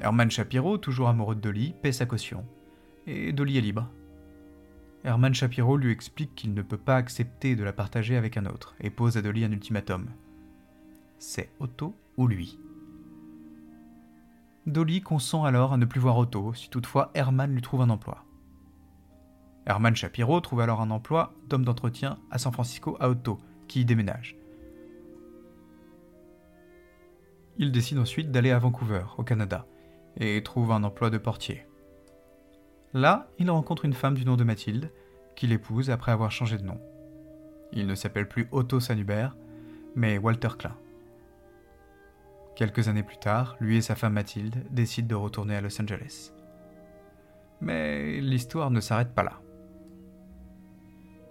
[0.00, 2.44] Herman Shapiro, toujours amoureux de Dolly, paie sa caution,
[3.06, 3.88] et Dolly est libre.
[5.04, 8.74] Herman Shapiro lui explique qu'il ne peut pas accepter de la partager avec un autre,
[8.80, 10.06] et pose à Dolly un ultimatum.
[11.18, 12.58] C'est Otto ou lui?
[14.66, 18.24] Dolly consent alors à ne plus voir Otto si toutefois Herman lui trouve un emploi.
[19.66, 23.84] Herman Shapiro trouve alors un emploi d'homme d'entretien à San Francisco à Otto, qui y
[23.84, 24.37] déménage.
[27.60, 29.66] Il décide ensuite d'aller à Vancouver, au Canada,
[30.16, 31.66] et trouve un emploi de portier.
[32.94, 34.92] Là, il rencontre une femme du nom de Mathilde,
[35.34, 36.80] qu'il épouse après avoir changé de nom.
[37.72, 39.36] Il ne s'appelle plus Otto Sanubert,
[39.96, 40.76] mais Walter Klein.
[42.54, 46.32] Quelques années plus tard, lui et sa femme Mathilde décident de retourner à Los Angeles.
[47.60, 49.40] Mais l'histoire ne s'arrête pas là.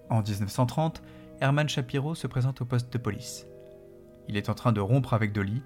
[0.09, 1.01] En 1930,
[1.39, 3.47] Herman Shapiro se présente au poste de police.
[4.27, 5.61] Il est en train de rompre avec Dolly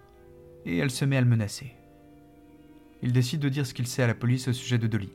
[0.66, 1.76] et elle se met à le menacer.
[3.02, 5.12] Il décide de dire ce qu'il sait à la police au sujet de Dolly.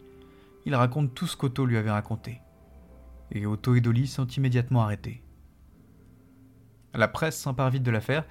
[0.64, 2.40] Il raconte tout ce qu'Otto lui avait raconté.
[3.30, 5.22] Et Otto et Dolly sont immédiatement arrêtés.
[6.94, 8.24] La presse s'empare vite de l'affaire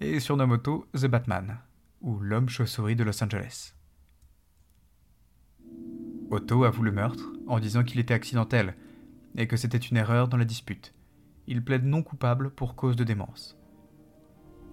[0.00, 1.58] et surnomme Otto The Batman,
[2.00, 3.74] ou l'homme chauve-souris de Los Angeles.
[6.30, 8.74] Otto avoue le meurtre en disant qu'il était accidentel
[9.36, 10.94] et que c'était une erreur dans la dispute.
[11.46, 13.58] Il plaide non coupable pour cause de démence.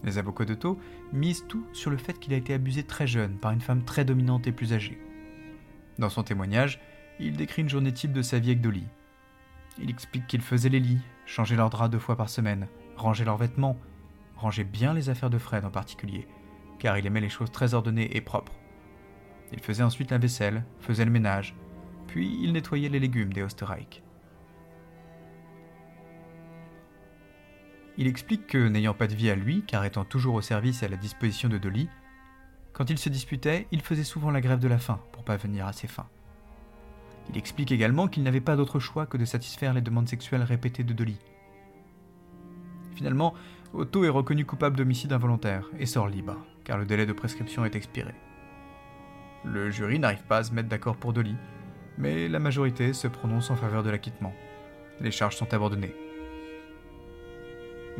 [0.03, 0.79] Les avocats d'Otto
[1.11, 4.05] misent tout sur le fait qu'il a été abusé très jeune par une femme très
[4.05, 4.99] dominante et plus âgée.
[5.97, 6.79] Dans son témoignage,
[7.19, 8.85] il décrit une journée type de sa vie avec Dolly.
[9.77, 13.37] Il explique qu'il faisait les lits, changeait leurs draps deux fois par semaine, rangeait leurs
[13.37, 13.77] vêtements,
[14.37, 16.27] rangeait bien les affaires de Fred en particulier,
[16.79, 18.53] car il aimait les choses très ordonnées et propres.
[19.51, 21.55] Il faisait ensuite la vaisselle, faisait le ménage,
[22.07, 24.01] puis il nettoyait les légumes des Osterreich.
[27.99, 30.85] Il explique que, n'ayant pas de vie à lui, car étant toujours au service et
[30.85, 31.89] à la disposition de Dolly,
[32.71, 35.67] quand il se disputait, il faisait souvent la grève de la faim pour pas venir
[35.67, 36.07] à ses fins.
[37.29, 40.85] Il explique également qu'il n'avait pas d'autre choix que de satisfaire les demandes sexuelles répétées
[40.85, 41.17] de Dolly.
[42.95, 43.33] Finalement,
[43.73, 47.75] Otto est reconnu coupable d'homicide involontaire et sort libre, car le délai de prescription est
[47.75, 48.15] expiré.
[49.43, 51.35] Le jury n'arrive pas à se mettre d'accord pour Dolly,
[51.97, 54.33] mais la majorité se prononce en faveur de l'acquittement.
[55.01, 55.93] Les charges sont abandonnées.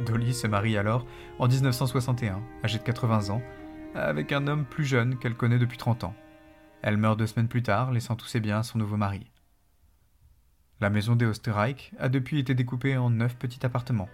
[0.06, 1.06] Dolly se marie alors
[1.40, 3.42] en 1961, âgée de 80 ans,
[3.96, 6.16] avec un homme plus jeune qu'elle connaît depuis 30 ans.
[6.82, 9.30] Elle meurt deux semaines plus tard, laissant tous ses biens à son nouveau mari.
[10.80, 14.10] La maison des Osterreich a depuis été découpée en neuf petits appartements,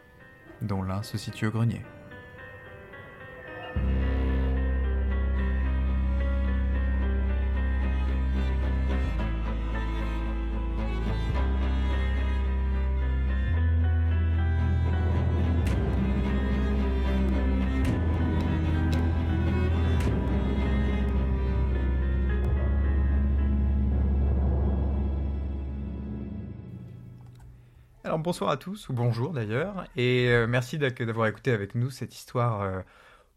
[0.62, 1.82] dont l'un se situe au grenier.
[28.26, 32.64] Bonsoir à tous, ou bonjour d'ailleurs, et euh, merci d'avoir écouté avec nous cette histoire
[32.64, 32.82] euh,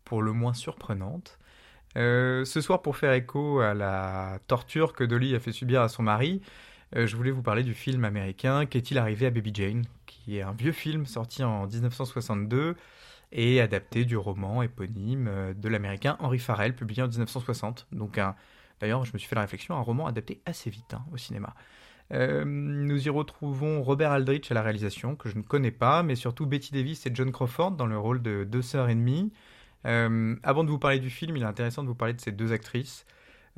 [0.06, 1.38] pour le moins surprenante.
[1.98, 5.90] Euh, ce soir, pour faire écho à la torture que Dolly a fait subir à
[5.90, 6.40] son mari,
[6.96, 10.52] je voulais vous parler du film américain Qu'est-il arrivé à Baby Jane, qui est un
[10.52, 12.74] vieux film sorti en 1962
[13.30, 17.88] et adapté du roman éponyme de l'américain Henry Farrell, publié en 1960.
[17.92, 18.18] Donc,
[18.80, 21.52] d'ailleurs, je me suis fait la réflexion, un roman adapté assez vite hein, au cinéma.
[22.12, 26.14] Euh, nous y retrouvons Robert Aldrich à la réalisation, que je ne connais pas, mais
[26.14, 29.32] surtout Betty Davis et John Crawford dans le rôle de deux sœurs ennemies.
[29.86, 32.32] Euh, avant de vous parler du film, il est intéressant de vous parler de ces
[32.32, 33.06] deux actrices,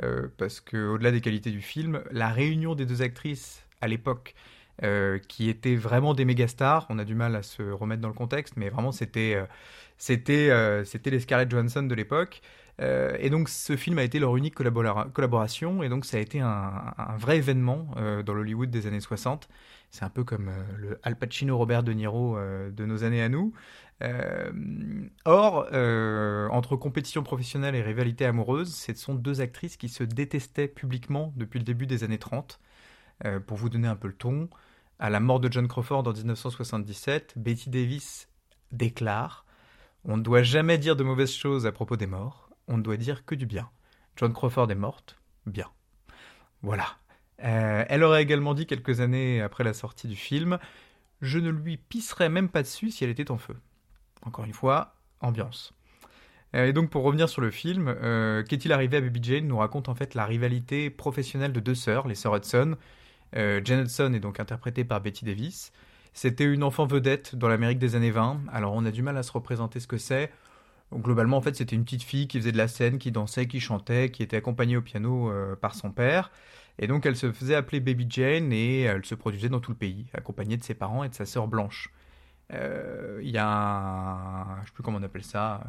[0.03, 4.35] euh, parce que au-delà des qualités du film, la réunion des deux actrices à l'époque,
[5.29, 8.15] qui étaient vraiment des méga stars, on a du mal à se remettre dans le
[8.15, 9.39] contexte, mais vraiment c'était
[9.99, 10.51] c'était
[10.87, 12.41] c'était les Scarlett Johansson de l'époque.
[12.81, 16.41] Euh, et donc ce film a été leur unique collaboration, et donc ça a été
[16.41, 19.49] un, vrai événement euh, dans l'Hollywood des années 60.
[19.91, 23.29] C'est un peu comme euh, le Al Pacino Robert De Niro de nos années à
[23.29, 23.53] nous.
[25.25, 25.67] or,
[26.53, 31.59] entre compétition professionnelle et rivalité amoureuse, ce sont deux actrices qui se détestaient publiquement depuis
[31.59, 32.61] le début des années 30.
[33.47, 34.49] pour vous donner un peu le ton,
[34.99, 38.29] à la mort de John Crawford en 1977, Betty Davis
[38.73, 39.45] déclare
[40.05, 42.97] On ne doit jamais dire de mauvaises choses à propos des morts on ne doit
[42.97, 43.69] dire que du bien.
[44.17, 45.67] John Crawford est morte, bien.
[46.63, 46.87] Voilà.
[47.45, 50.59] Euh, elle aurait également dit quelques années après la sortie du film
[51.21, 53.57] Je ne lui pisserais même pas dessus si elle était en feu.
[54.23, 55.75] Encore une fois, ambiance.
[56.55, 59.59] Euh, et donc pour revenir sur le film, euh, qu'est-il arrivé à Baby Jane nous
[59.59, 62.77] raconte en fait la rivalité professionnelle de deux sœurs, les sœurs Hudson.
[63.33, 65.73] Jane Hudson est donc interprétée par Betty Davis.
[66.13, 69.23] C'était une enfant vedette dans l'Amérique des années 20, alors on a du mal à
[69.23, 70.33] se représenter ce que c'est
[70.93, 73.61] globalement, en fait, c'était une petite fille qui faisait de la scène, qui dansait, qui
[73.61, 76.31] chantait, qui était accompagnée au piano euh, par son père.
[76.79, 79.77] Et donc, elle se faisait appeler Baby Jane et elle se produisait dans tout le
[79.77, 81.93] pays, accompagnée de ses parents et de sa sœur blanche.
[82.53, 85.63] Euh, il y a un, je sais plus comment on appelle ça,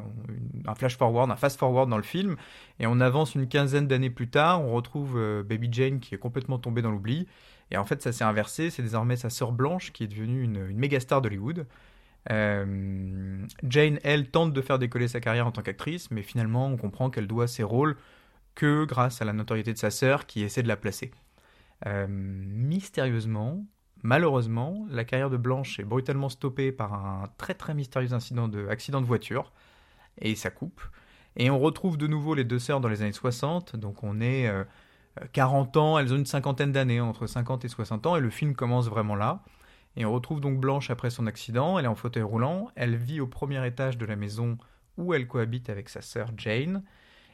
[0.66, 2.38] un flash forward, un fast forward dans le film,
[2.80, 6.18] et on avance une quinzaine d'années plus tard, on retrouve euh, Baby Jane qui est
[6.18, 7.28] complètement tombée dans l'oubli,
[7.70, 10.66] et en fait ça s'est inversé, c'est désormais sa sœur blanche qui est devenue une,
[10.70, 11.68] une méga star d'Hollywood.
[12.30, 16.78] Euh, Jane, elle, tente de faire décoller sa carrière en tant qu'actrice, mais finalement, on
[16.78, 17.98] comprend qu'elle doit ses rôles
[18.54, 21.12] que grâce à la notoriété de sa sœur qui essaie de la placer.
[21.88, 23.66] Euh, mystérieusement,
[24.04, 28.68] malheureusement, la carrière de Blanche est brutalement stoppée par un très très mystérieux incident de
[28.68, 29.52] accident de voiture,
[30.20, 30.82] et ça coupe.
[31.38, 34.52] Et on retrouve de nouveau les deux sœurs dans les années 60, donc on est
[35.32, 38.30] 40 euh, ans, elles ont une cinquantaine d'années, entre 50 et 60 ans, et le
[38.30, 39.42] film commence vraiment là.
[39.98, 43.20] Et on retrouve donc Blanche après son accident, elle est en fauteuil roulant, elle vit
[43.20, 44.58] au premier étage de la maison
[44.98, 46.84] où elle cohabite avec sa sœur Jane,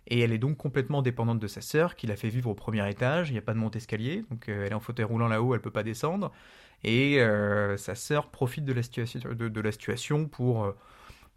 [0.07, 2.89] et elle est donc complètement dépendante de sa sœur qui la fait vivre au premier
[2.89, 5.53] étage, il n'y a pas de monte-escalier, donc euh, elle est en fauteuil roulant là-haut,
[5.53, 6.31] elle ne peut pas descendre,
[6.83, 10.75] et euh, sa sœur profite de la situation, de, la situation pour, euh,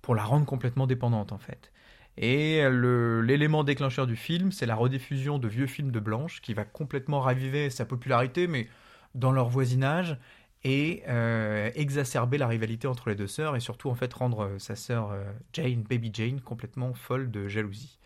[0.01, 1.73] pour la rendre complètement dépendante en fait.
[2.17, 6.65] Et l'élément déclencheur du film, c'est la rediffusion de vieux films de Blanche qui va
[6.65, 8.69] complètement raviver sa popularité, mais
[9.15, 10.19] dans leur voisinage,
[10.65, 14.59] et euh, exacerber la rivalité entre les deux sœurs et surtout en fait rendre euh,
[14.59, 17.99] sa sœur euh, Jane, Baby Jane, complètement folle de jalousie.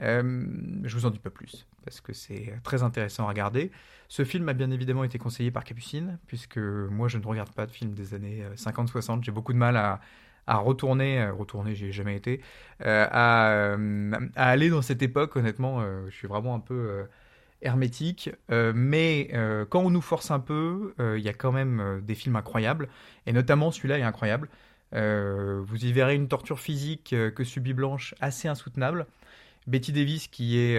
[0.00, 3.70] je vous en dis pas plus parce que c'est très intéressant à regarder.
[4.08, 7.66] Ce film a bien évidemment été conseillé par Capucine puisque moi je ne regarde pas
[7.66, 9.22] de films des années 50-60.
[9.22, 10.00] J'ai beaucoup de mal à,
[10.46, 12.40] à retourner, retourner, j'ai jamais été,
[12.80, 13.76] à,
[14.34, 15.36] aller dans cette époque.
[15.36, 17.06] Honnêtement, je suis vraiment un peu
[17.64, 21.52] hermétique, euh, mais euh, quand on nous force un peu, euh, il y a quand
[21.52, 22.88] même des films incroyables,
[23.26, 24.48] et notamment celui-là est incroyable.
[24.92, 29.06] vous y verrez une torture physique que subit Blanche assez insoutenable.
[29.66, 30.78] Betty Davis, qui est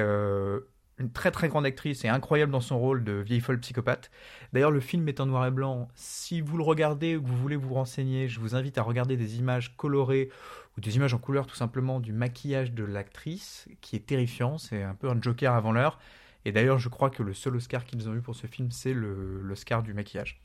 [0.97, 4.09] une très très grande actrice et incroyable dans son rôle de vieille folle psychopathe.
[4.53, 5.89] D'ailleurs, le film est en noir et blanc.
[5.95, 9.17] Si vous le regardez ou que vous voulez vous renseigner, je vous invite à regarder
[9.17, 10.29] des images colorées
[10.77, 14.57] ou des images en couleur tout simplement du maquillage de l'actrice, qui est terrifiant.
[14.57, 15.99] C'est un peu un Joker avant l'heure.
[16.45, 18.93] Et d'ailleurs, je crois que le seul Oscar qu'ils ont eu pour ce film, c'est
[18.93, 20.39] l'Oscar du maquillage.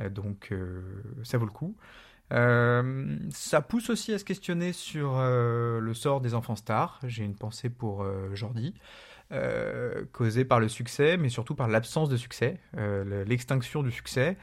[0.00, 0.82] Euh, donc, euh,
[1.22, 1.76] ça vaut le coup.
[2.32, 6.98] Euh, ça pousse aussi à se questionner sur le sort des enfants stars.
[7.06, 8.74] J'ai une pensée pour Jordi,
[10.12, 12.58] causée par le succès, mais surtout par l'absence de succès,
[13.26, 14.38] l'extinction du succès.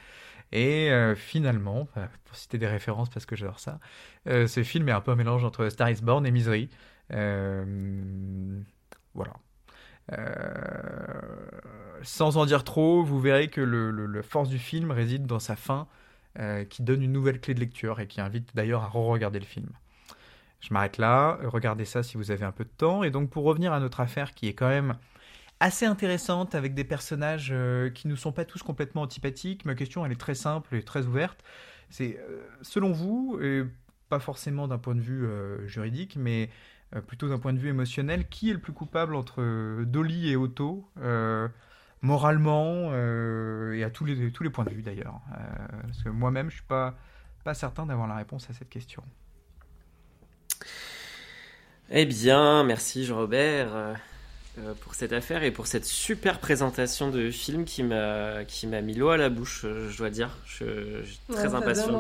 [0.52, 1.88] Et finalement,
[2.26, 3.80] pour citer des références parce que j'adore ça,
[4.28, 6.70] ce film est un peu un mélange entre Star is Born et Misery.
[7.10, 7.66] voilà.
[10.12, 11.22] Euh,
[12.04, 15.88] sans en dire trop, vous verrez que la force du film réside dans sa fin,
[16.40, 19.46] euh, qui donne une nouvelle clé de lecture et qui invite d'ailleurs à re-regarder le
[19.46, 19.70] film.
[20.60, 23.04] Je m'arrête là, regardez ça si vous avez un peu de temps.
[23.04, 24.96] Et donc pour revenir à notre affaire qui est quand même
[25.60, 30.06] assez intéressante avec des personnages euh, qui ne sont pas tous complètement antipathiques, ma question
[30.06, 31.44] elle est très simple et très ouverte.
[31.90, 32.18] C'est
[32.62, 33.66] selon vous, et
[34.08, 35.28] pas forcément d'un point de vue
[35.68, 36.50] juridique, mais
[37.08, 40.88] plutôt d'un point de vue émotionnel, qui est le plus coupable entre Dolly et Otto
[42.02, 45.22] moralement et à tous les, tous les points de vue d'ailleurs
[45.84, 46.96] Parce que moi-même, je suis pas,
[47.44, 49.04] pas certain d'avoir la réponse à cette question.
[51.94, 53.94] Eh bien, merci Jean-Robert euh,
[54.60, 58.80] euh, pour cette affaire et pour cette super présentation de film qui m'a qui m'a
[58.80, 60.38] mis l'eau à la bouche, euh, je dois dire.
[60.46, 61.92] Je, suis très impatient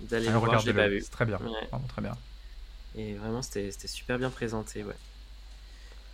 [0.00, 0.60] d'aller le voir.
[0.60, 1.02] Je l'ai pas vu.
[1.02, 2.16] C'est très bien, vraiment très bien.
[2.96, 4.94] Et vraiment, c'était super bien présenté, ouais.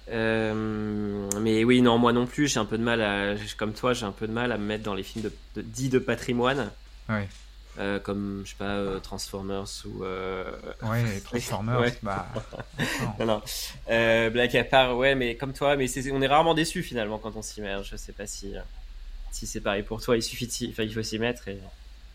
[0.09, 4.07] mais oui, non, moi non plus, j'ai un peu de mal à, comme toi, j'ai
[4.07, 6.71] un peu de mal à me mettre dans les films de, de dits de patrimoine.
[7.09, 7.29] Ouais.
[7.79, 10.45] Euh, comme je sais pas euh, Transformers ou euh...
[10.83, 12.27] ouais Transformers bah
[13.21, 13.43] non, non.
[13.89, 17.37] Euh, Black à part ouais mais comme toi mais on est rarement déçu finalement quand
[17.37, 18.55] on s'y met je sais pas si
[19.31, 21.61] si c'est pareil pour toi il suffit enfin il faut s'y mettre et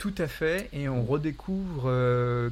[0.05, 1.91] tout à fait, et on redécouvre,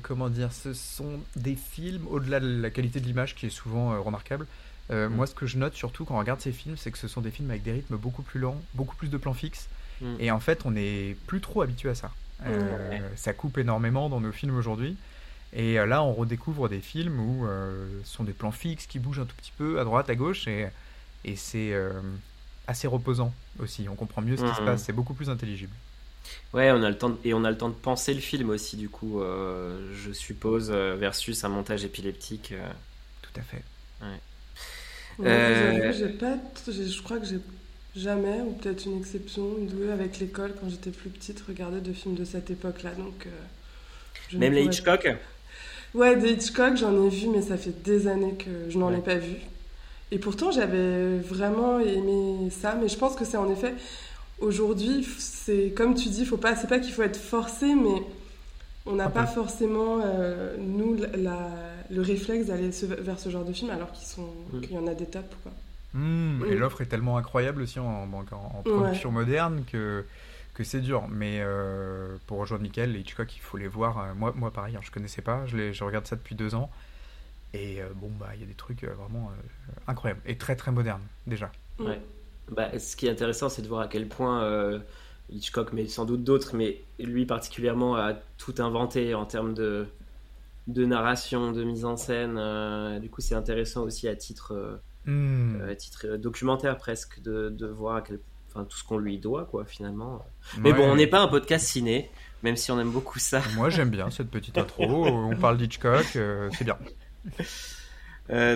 [0.01, 4.01] comment dire, ce sont des films, au-delà de la qualité de l'image qui est souvent
[4.01, 4.47] remarquable,
[4.89, 5.07] mm.
[5.07, 7.21] moi ce que je note surtout quand on regarde ces films, c'est que ce sont
[7.21, 9.69] des films avec des rythmes beaucoup plus lents, beaucoup plus de plans fixes,
[10.01, 10.15] mm.
[10.19, 12.11] et en fait on n'est plus trop habitué à ça.
[12.45, 14.97] Euh, ça coupe énormément dans nos films aujourd'hui.
[15.53, 18.99] Et euh, là, on redécouvre des films où euh, ce sont des plans fixes qui
[18.99, 20.67] bougent un tout petit peu à droite, à gauche, et,
[21.23, 21.73] et c'est
[22.67, 23.87] assez reposant aussi.
[23.89, 25.73] On comprend mieux ce qui se passe, c'est beaucoup plus intelligible.
[26.53, 28.77] Ouais, on a le temps et on a le temps de penser le film aussi,
[28.77, 32.53] du coup, je suppose, versus un montage épileptique.
[33.21, 33.63] Tout à fait.
[34.01, 34.19] Ouais.
[35.19, 37.39] je crois que j'ai
[37.95, 41.93] jamais, ou peut-être une exception, une deux avec l'école quand j'étais plus petite, regarder de
[41.93, 42.91] films de cette époque-là.
[42.91, 45.07] Donc, euh, Même les Hitchcock?
[45.93, 49.01] Ouais, des Hitchcock, j'en ai vu, mais ça fait des années que je n'en ai
[49.01, 49.35] pas vu.
[50.11, 53.73] Et pourtant, j'avais vraiment aimé ça, mais je pense que c'est en effet,
[54.39, 58.01] aujourd'hui, c'est comme tu dis, faut pas, c'est pas qu'il faut être forcé, mais
[58.85, 61.49] on n'a pas forcément, euh, nous, la,
[61.89, 62.69] le réflexe d'aller
[62.99, 64.61] vers ce genre de film, alors qu'ils sont, mm.
[64.61, 65.51] qu'il y en a des tapes, quoi.
[65.93, 70.05] Mmh, et l'offre est tellement incroyable aussi en, en, production moderne que,
[70.53, 71.07] que c'est dur.
[71.07, 73.99] Mais euh, pour rejoindre Nickel, les Hitchcock, il faut les voir.
[73.99, 75.45] Euh, moi, moi pareil, hein, je connaissais pas.
[75.45, 76.71] Je, les, je regarde ça depuis deux ans.
[77.53, 79.31] Et euh, bon, bah, il y a des trucs vraiment
[79.87, 80.21] incroyables.
[80.25, 81.51] Et très, très modernes, déjà.
[81.77, 82.01] Ouais.
[82.51, 84.81] Bah, ce qui est intéressant, c'est de voir à quel point
[85.29, 89.87] Hitchcock, mais sans doute d'autres, mais lui particulièrement, a tout inventé en termes de,
[90.67, 92.99] de narration, de mise en scène.
[92.99, 95.59] du coup, c'est intéressant aussi à titre Hmm.
[95.61, 98.19] Euh, titre euh, documentaire presque, de, de voir à quel,
[98.49, 100.25] enfin, tout ce qu'on lui doit, quoi, finalement.
[100.59, 102.09] Mais bon, on n'est pas un podcast ciné,
[102.41, 103.41] même si on aime beaucoup ça.
[103.55, 105.05] Moi, j'aime bien cette petite intro.
[105.05, 106.77] on parle d'Hitchcock, euh, c'est bien.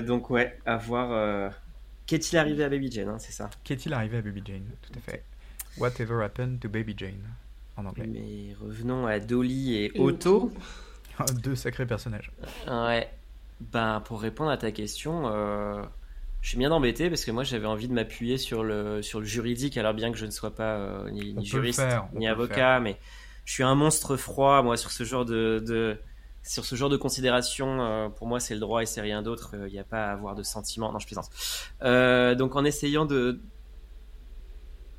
[0.02, 1.52] donc, ouais, à voir.
[2.08, 5.02] Qu'est-il arrivé à Baby Jane, hein, c'est ça Qu'est-il arrivé à Baby Jane, tout à
[5.02, 5.24] fait.
[5.78, 7.22] Whatever happened to Baby Jane,
[7.76, 8.08] en anglais.
[8.08, 10.52] Mais revenons à Dolly et Otto.
[11.44, 12.32] Deux sacrés personnages.
[12.68, 13.10] Ouais.
[13.60, 15.26] Ben, pour répondre à ta question,
[16.42, 19.26] je suis bien embêté parce que moi j'avais envie de m'appuyer sur le, sur le
[19.26, 21.84] juridique, alors bien que je ne sois pas euh, ni, juriste
[22.14, 22.98] ni avocat, mais
[23.46, 25.98] je suis un monstre froid moi sur ce genre de, de
[26.48, 27.82] sur ce genre de considération.
[27.82, 29.56] Euh, pour moi c'est le droit et c'est rien d'autre.
[29.68, 30.92] Il n'y a pas à avoir de sentiments.
[30.92, 31.30] Non, je plaisante.
[31.84, 33.40] Euh, donc en essayant de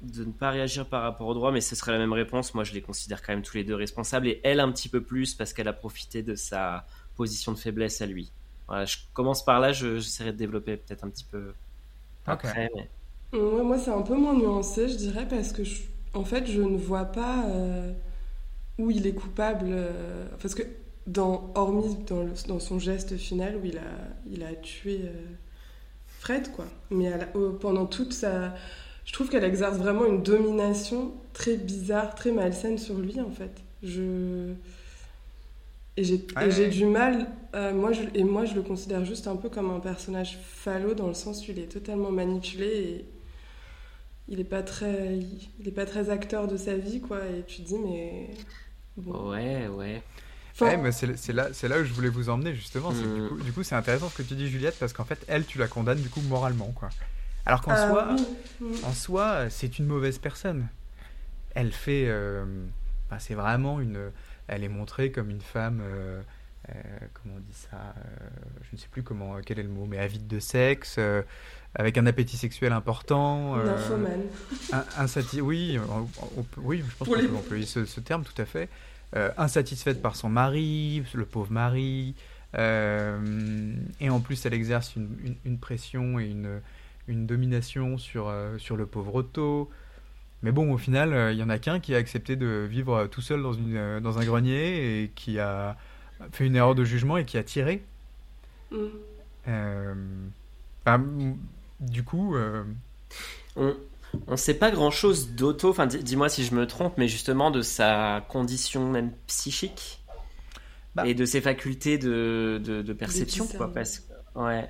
[0.03, 2.55] de ne pas réagir par rapport au droit, mais ce serait la même réponse.
[2.55, 5.03] Moi, je les considère quand même tous les deux responsables et elle un petit peu
[5.03, 6.87] plus parce qu'elle a profité de sa
[7.17, 8.31] position de faiblesse à lui
[8.85, 11.53] je commence par là, j'essaierai de développer peut-être un petit peu
[12.27, 12.71] après.
[13.33, 15.63] moi, c'est un peu moins nuancé, je dirais, parce que,
[16.15, 17.93] en fait, je ne vois pas euh,
[18.79, 19.69] où il est coupable.
[19.71, 20.63] Euh, parce que,
[21.09, 23.91] dans, hormis dans, dans, son geste final où il a,
[24.31, 25.25] il a tué euh,
[26.07, 26.67] Fred, quoi.
[26.91, 27.11] Mais
[27.61, 28.55] pendant toute sa.
[29.05, 33.63] Je trouve qu'elle exerce vraiment une domination très bizarre, très malsaine sur lui, en fait.
[33.83, 34.53] Je.
[35.97, 39.49] Et j'ai du mal, euh, moi je, et moi je le considère juste un peu
[39.49, 43.05] comme un personnage falot dans le sens où il est totalement manipulé et
[44.29, 45.19] il est pas très,
[45.59, 47.19] il est pas très acteur de sa vie quoi.
[47.27, 48.31] Et tu te dis mais
[49.07, 50.03] ouais ouais.
[50.61, 52.93] Ouais mais c'est là, c'est là où je voulais vous emmener justement.
[52.93, 53.43] Mm.
[53.43, 55.69] Du coup, c'est intéressant ce que tu dis Juliette parce qu'en fait elle tu la
[55.69, 56.89] condamnes du coup moralement quoi.
[57.47, 58.17] Alors qu'en euh, soi,
[58.85, 60.69] en soi c'est une mauvaise personne.
[61.55, 62.45] Elle fait, euh,
[63.19, 64.11] c'est vraiment une
[64.49, 66.21] elle est montrée comme une femme, euh,
[66.71, 66.73] euh,
[67.15, 68.29] comment on dit ça, euh,
[68.63, 70.99] je ne sais plus comment, quel est le mot, mais avide de sexe,
[71.75, 73.57] avec un appétit sexuel important.
[73.57, 74.23] Nymphomane.
[75.43, 75.79] oui,
[76.57, 78.69] oui, je pense qu'on peut employer ce, terme tout à fait.
[79.15, 82.15] Insatisfaite par son mari, le pauvre mari.
[82.55, 86.61] et en plus, elle exerce une, pression et une,
[87.09, 89.71] une domination sur, sur le pauvre Otto.
[90.43, 93.07] Mais bon, au final, euh, il y en a qu'un qui a accepté de vivre
[93.07, 95.77] tout seul dans, une, euh, dans un grenier et qui a
[96.33, 97.83] fait une erreur de jugement et qui a tiré.
[98.71, 98.77] Mm.
[99.49, 99.95] Euh,
[100.85, 101.01] bah,
[101.81, 102.37] du coup,
[103.57, 103.75] on
[104.31, 105.71] ne sait pas grand chose d'Otto.
[105.71, 110.01] Enfin, dis-moi si je me trompe, mais justement de sa condition même psychique
[110.95, 111.07] Bah.
[111.07, 113.73] et de ses facultés de, de, de perception, quoi.
[113.73, 114.69] Parce que ouais.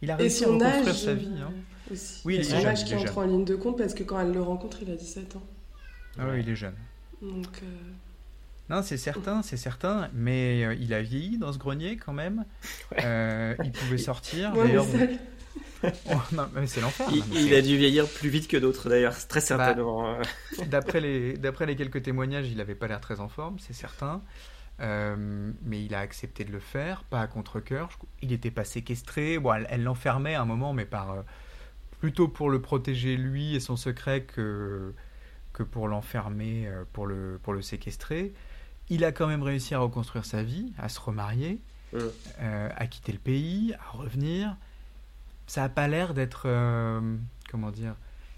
[0.00, 1.28] il a Et réussi à reconstruire âge sa vie.
[1.40, 1.50] hein.
[1.90, 2.20] aussi.
[2.24, 4.18] Oui, il est son jeune, âge qui entre en ligne de compte parce que quand
[4.20, 5.42] elle le rencontre, il a 17 ans.
[6.18, 6.74] Ah ouais, il est jeune.
[7.22, 7.66] Donc, euh,
[8.68, 12.44] Non, c'est certain, c'est certain, mais euh, il a vieilli dans ce grenier quand même.
[13.04, 14.52] Euh, il pouvait sortir.
[14.56, 14.86] ouais, D'ailleurs,
[15.84, 17.08] Oh, non, mais c'est l'enfer.
[17.32, 20.14] Il, a dû vieillir plus vite que d'autres d'ailleurs, très certainement.
[20.14, 20.22] euh.
[20.66, 24.22] D'après les, d'après les quelques témoignages, il n'avait pas l'air très en forme, c'est certain.
[24.80, 27.90] Euh, mais il a accepté de le faire, pas à contre-coeur.
[28.22, 29.38] Il n'était pas séquestré.
[29.38, 31.22] Bon, elle l'enfermait à un moment, mais par, euh,
[32.00, 34.92] plutôt pour le protéger lui et son secret que,
[35.52, 38.32] que pour l'enfermer, euh, pour le, pour le séquestrer.
[38.88, 41.60] Il a quand même réussi à reconstruire sa vie, à se remarier,
[41.92, 41.98] Mm.
[42.40, 44.56] euh, à quitter le pays, à revenir.
[45.46, 46.44] Ça n'a pas l'air d'être.
[46.46, 47.16] euh,
[47.50, 47.96] comment dire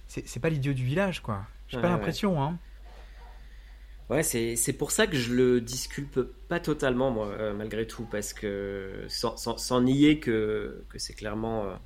[0.09, 1.47] C'est pas l'idiot du village, quoi.
[1.69, 1.91] J'ai Ouais, pas ouais.
[1.91, 2.59] l'impression, hein.
[4.11, 8.05] Ouais, c'est c'est pour ça que je le disculpe pas totalement, moi, euh, malgré tout,
[8.05, 11.77] parce que sans, sans, sans nier que, que c'est clairement, euh,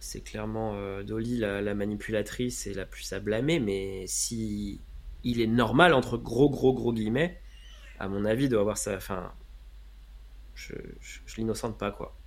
[0.00, 4.82] c'est clairement euh, Dolly la, la manipulatrice et la plus à blâmer, mais si
[5.24, 7.40] il est normal, entre gros, gros, gros guillemets,
[7.98, 8.96] à mon avis, doit avoir sa.
[8.96, 9.34] Enfin,
[10.54, 12.19] je, je, je l'innocente pas, quoi.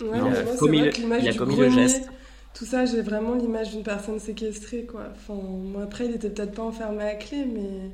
[0.00, 2.10] Ouais, Il a commis le- que il a grenier, geste.
[2.54, 5.08] Tout ça, j'ai vraiment l'image d'une personne séquestrée, quoi.
[5.14, 7.90] Enfin, moi, après, il était peut-être pas enfermé à clé, mais.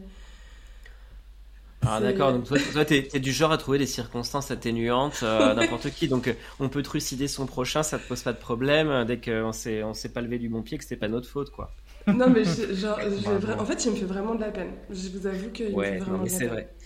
[1.84, 5.52] Ah d'accord, donc toi, toi t'es, t'es du genre à trouver des circonstances atténuantes euh,
[5.54, 8.88] n'importe qui, donc euh, on peut trucider son prochain, ça te pose pas de problème,
[8.88, 11.28] euh, dès qu'on s'est, on s'est pas levé du bon pied, que c'était pas notre
[11.28, 11.74] faute, quoi.
[12.12, 13.46] Non, mais je- genre, je vais Bravo.
[13.46, 14.72] vra- en fait, il me fait vraiment de la peine.
[14.90, 16.48] Je vous avoue qu'il me fait Ouais, vraiment non, mais de la c'est peine.
[16.48, 16.76] vrai.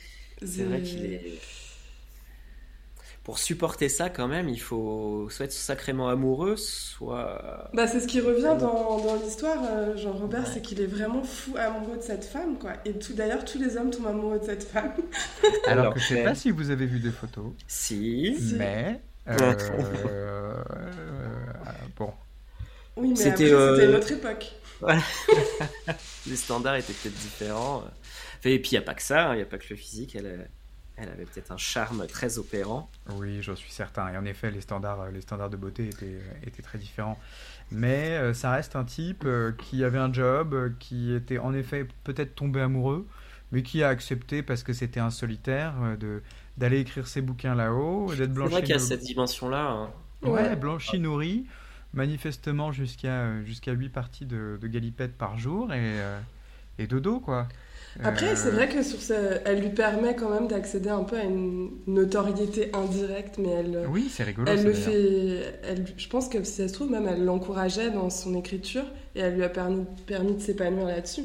[0.45, 1.41] C'est vrai qu'il est...
[3.27, 7.68] Pour supporter ça, quand même, il faut soit être sacrément amoureux, soit...
[7.74, 10.51] Bah, c'est ce qui revient dans, dans l'histoire, euh, Jean Robert, Ouais.
[10.55, 12.74] c'est qu'il est vraiment fou amoureux de cette femme, quoi.
[12.85, 14.93] Et tout, d'ailleurs, tous les hommes tombent amoureux de cette femme.
[15.66, 18.37] Alors, que je sais mais- pas si vous avez vu des photos, Si...
[18.39, 18.55] Si.
[18.55, 19.55] mais euh,
[20.07, 20.55] euh,
[21.97, 22.12] bon,
[22.97, 24.53] Oui, mais C'était, euh, autre époque.
[26.29, 27.83] Les standards étaient peut-être différents.
[28.45, 29.74] Et puis il n'y a pas que ça, hein, il n'y a pas que le
[29.77, 30.49] physique, elle,
[30.97, 32.90] elle avait peut-être un charme très opérant.
[33.09, 34.09] oui, j'en suis certain.
[34.12, 37.18] Et en effet, les standards, euh, les standards de beauté étaient, euh, étaient très différents.
[37.70, 41.55] Mais euh, ça reste un type euh, qui avait un job, euh, qui était en
[41.55, 43.07] effet peut-être tombé amoureux,
[43.53, 46.22] mais qui a accepté parce que c'était un solitaire euh, de
[46.57, 48.51] d'aller écrire ses bouquins là-haut, d'être C'est blanchi.
[48.51, 49.70] vrai qu'il y a cette dimension-là.
[49.70, 49.90] hein.
[50.22, 50.57] Ouais, Ouais.
[50.57, 51.47] blanchi nourri,
[51.92, 56.20] manifestement jusqu'à jusqu'à 8 parties de, de galipette par jour et, euh,
[56.78, 57.49] et dodo quoi.
[58.05, 59.40] Après, Euh, c'est vrai que sur ce...
[59.44, 64.09] elle lui permet quand même d'accéder un peu à une notoriété indirecte, mais elle, Oui,
[64.11, 64.47] c'est rigolo.
[64.51, 65.61] elle ça, le fait.
[65.64, 68.84] Elle, je pense que si ça se trouve, même elle l'encourageait dans son écriture
[69.14, 71.24] et elle lui a permis, permis de s'épanouir là-dessus.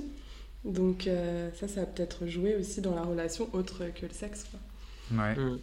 [0.64, 4.46] Donc, euh, ça, ça a peut-être joué aussi dans la relation autre que le sexe.
[4.50, 4.60] Quoi.
[5.24, 5.36] Ouais.
[5.36, 5.60] Mm.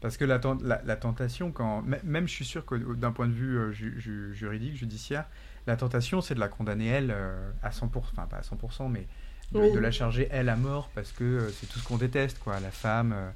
[0.00, 3.26] Parce que la, ten- la, la tentation, quand même je suis sûr que d'un point
[3.26, 5.24] de vue euh, ju- ju- juridique, judiciaire,
[5.66, 9.06] la tentation c'est de la condamner elle euh, à 100%, enfin pas à 100%, mais
[9.54, 9.72] de, Oui.
[9.72, 12.60] de la charger elle à mort parce que euh, c'est tout ce qu'on déteste quoi,
[12.60, 13.30] la femme, euh,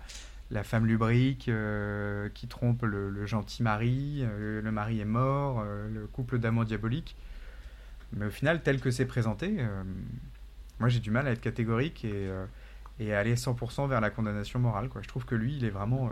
[0.51, 5.63] la femme lubrique euh, qui trompe le, le gentil mari, euh, le mari est mort,
[5.65, 7.17] euh, le couple d'amants diaboliques.
[8.15, 9.83] Mais au final, tel que c'est présenté, euh,
[10.81, 12.47] moi j'ai du mal à être catégorique et, euh,
[13.01, 14.89] et à aller 100% vers la condamnation morale.
[14.89, 15.03] Quoi.
[15.03, 16.11] Je trouve que lui, il est vraiment, euh,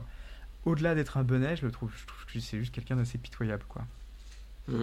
[0.67, 3.65] au-delà d'être un bonnet, je, le trouve, je trouve que c'est juste quelqu'un d'assez pitoyable.
[3.69, 3.83] Quoi.
[4.69, 4.83] Mm.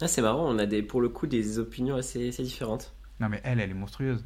[0.00, 2.92] Ah, c'est marrant, on a des, pour le coup des opinions assez, assez différentes.
[3.20, 4.24] Non mais elle, elle est monstrueuse.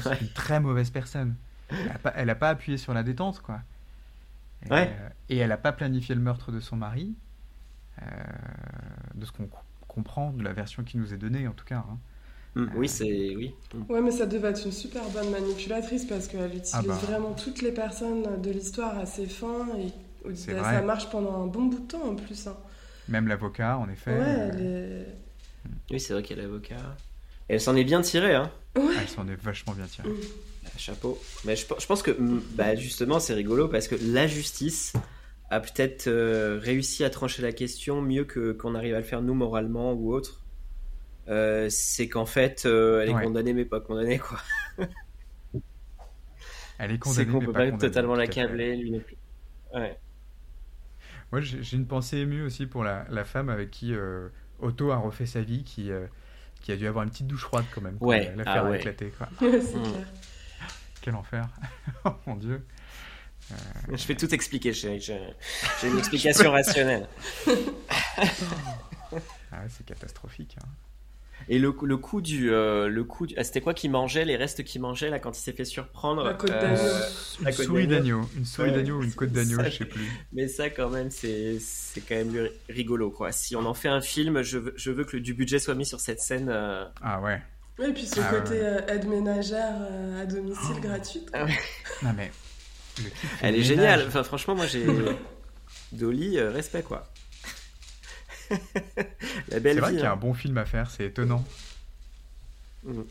[0.00, 0.18] C'est Ouais.
[0.20, 1.34] une très mauvaise personne.
[1.70, 3.60] Elle a, pas, elle a pas appuyé sur la détente, quoi.
[4.66, 4.90] Et, Ouais.
[5.00, 7.14] euh, et elle a pas planifié le meurtre de son mari,
[8.02, 8.04] euh,
[9.14, 9.58] de ce qu'on co-
[9.88, 11.84] comprend de la version qui nous est donnée, en tout cas.
[11.88, 11.98] hein.
[12.54, 13.34] Mm, Oui, c'est...
[13.36, 13.54] Oui.
[13.74, 13.92] Mm.
[13.92, 16.94] Ouais, mais ça devait être une super bonne manipulatrice parce qu'elle utilise Ah bah.
[16.94, 20.82] vraiment toutes les personnes de l'histoire à ses fins et ça vrai.
[20.82, 22.46] marche pendant un bon bout de temps en plus.
[22.46, 22.56] hein.
[23.08, 24.12] Même l'avocat, en effet.
[24.12, 25.06] Ouais, euh, elle est.
[25.90, 26.76] Oui, c'est vrai qu'elle est avocat.
[27.52, 28.50] Elle s'en est bien tirée, hein.
[28.74, 30.08] elle s'en est vachement bien tirée.
[30.78, 31.20] Chapeau.
[31.44, 34.94] Mais je, je pense que mm, bah, justement c'est rigolo parce que la justice
[35.50, 39.20] a peut-être euh, réussi à trancher la question mieux que qu'on arrive à le faire
[39.20, 40.42] nous moralement ou autre.
[41.28, 43.24] Euh, c'est qu'en fait euh, elle est Ouais.
[43.24, 44.38] condamnée mais pas condamnée quoi.
[46.78, 49.16] Elle est C'est condamnée, qu'on mais peut pas pas totalement l'accabler lui non plus.
[49.74, 49.98] Ouais.
[51.30, 54.28] Moi, j'ai une pensée émue aussi pour la, la femme avec qui euh,
[54.60, 55.90] Otto a refait sa vie, qui,
[56.70, 57.96] euh, y a dû avoir une petite douche froide quand même.
[58.00, 58.78] Ouais, L'affaire ah a ouais.
[58.78, 59.12] éclaté.
[59.16, 59.28] Quoi.
[59.40, 59.82] c'est Mm.
[59.82, 60.06] clair.
[61.00, 61.48] Quel enfer.
[62.04, 62.64] oh mon dieu.
[63.92, 64.96] Je vais tout expliquer, j'ai
[65.82, 67.06] une explication rationnelle.
[67.46, 67.50] Ah
[69.60, 70.56] ouais, c'est catastrophique.
[70.62, 70.68] hein.
[71.48, 72.50] Et le, le coup du.
[72.52, 75.36] euh, le coup du- ah, C'était quoi qui mangeait, les restes qu'il mangeait là quand
[75.36, 76.82] il s'est fait surprendre La côte Euh, d'agneau.
[77.40, 78.20] Une La côte souris d'agneau.
[78.36, 78.76] Une souris Ouais.
[78.76, 80.06] d'agneau ou une côte d'agneau, je sais plus.
[80.32, 83.32] Mais ça, quand même, c'est c'est quand même ri- rigolo quoi.
[83.32, 85.74] Si on en fait un film, je veux, je veux que le- du budget soit
[85.74, 86.48] mis sur cette scène.
[86.50, 87.40] euh, Ah ouais.
[87.78, 88.60] Ouais, et puis ce Ah, côté ouais.
[88.62, 91.30] euh, aide ménagère euh, à domicile gratuite.
[91.30, 91.40] quoi.
[91.40, 91.58] Ah ouais.
[92.02, 92.30] Non mais.
[93.40, 93.64] Elle le est ménage.
[93.66, 94.04] géniale.
[94.08, 94.84] Enfin, franchement, moi j'ai.
[95.92, 97.06] Dolly, euh, respect quoi.
[99.48, 100.14] La belle C'est vrai qu'il y a hein.
[100.14, 101.44] un bon film à faire, c'est étonnant.
[102.84, 103.06] Mhm.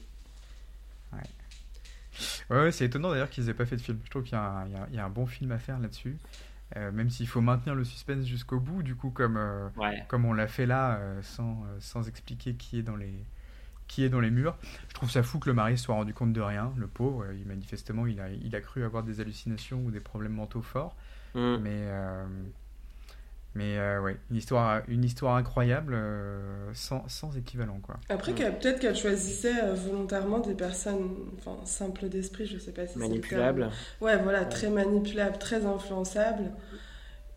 [2.49, 3.99] Ouais, ouais, c'est étonnant d'ailleurs qu'ils aient pas fait de film.
[4.05, 5.51] Je trouve qu'il y, a un- il y a- il y a un bon film
[5.51, 6.17] à faire là-dessus.
[6.77, 10.03] Euh, même s'il faut maintenir le suspense jusqu'au bout, du coup, comme, euh, Ouais.
[10.07, 13.13] comme on l'a fait là, euh, sans, euh, sans expliquer qui est, dans les,
[13.87, 14.57] qui est dans les murs.
[14.89, 17.25] Je trouve ça fou que le mari soit rendu compte de rien, le pauvre.
[17.33, 20.95] Il, manifestement, il a, il a cru avoir des hallucinations ou des problèmes mentaux forts.
[21.35, 21.59] Mhm.
[21.61, 22.25] Mais, euh,
[23.55, 27.99] mais euh, ouais, une histoire, une histoire incroyable, euh, sans, sans équivalent, quoi.
[28.09, 32.87] Après, qu'elle- peut-être qu'elle choisissait euh, volontairement des personnes enfin, simples d'esprit, je sais pas
[32.87, 33.11] si c'est le terme.
[33.11, 33.69] Manipulable.
[33.99, 36.51] Ouais, voilà, très manipulables, très influençables.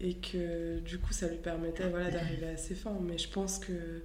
[0.01, 2.97] Et que du coup, ça lui permettait voilà, d'arriver à ses fins.
[3.01, 4.03] Mais je pense que.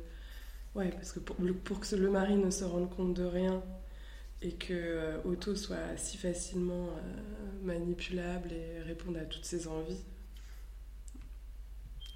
[0.76, 1.36] Ouais, parce que pour,
[1.80, 3.64] que le mari ne se rende compte de rien
[4.41, 10.03] et que euh, Otto soit si facilement euh, manipulable et réponde à toutes ses envies.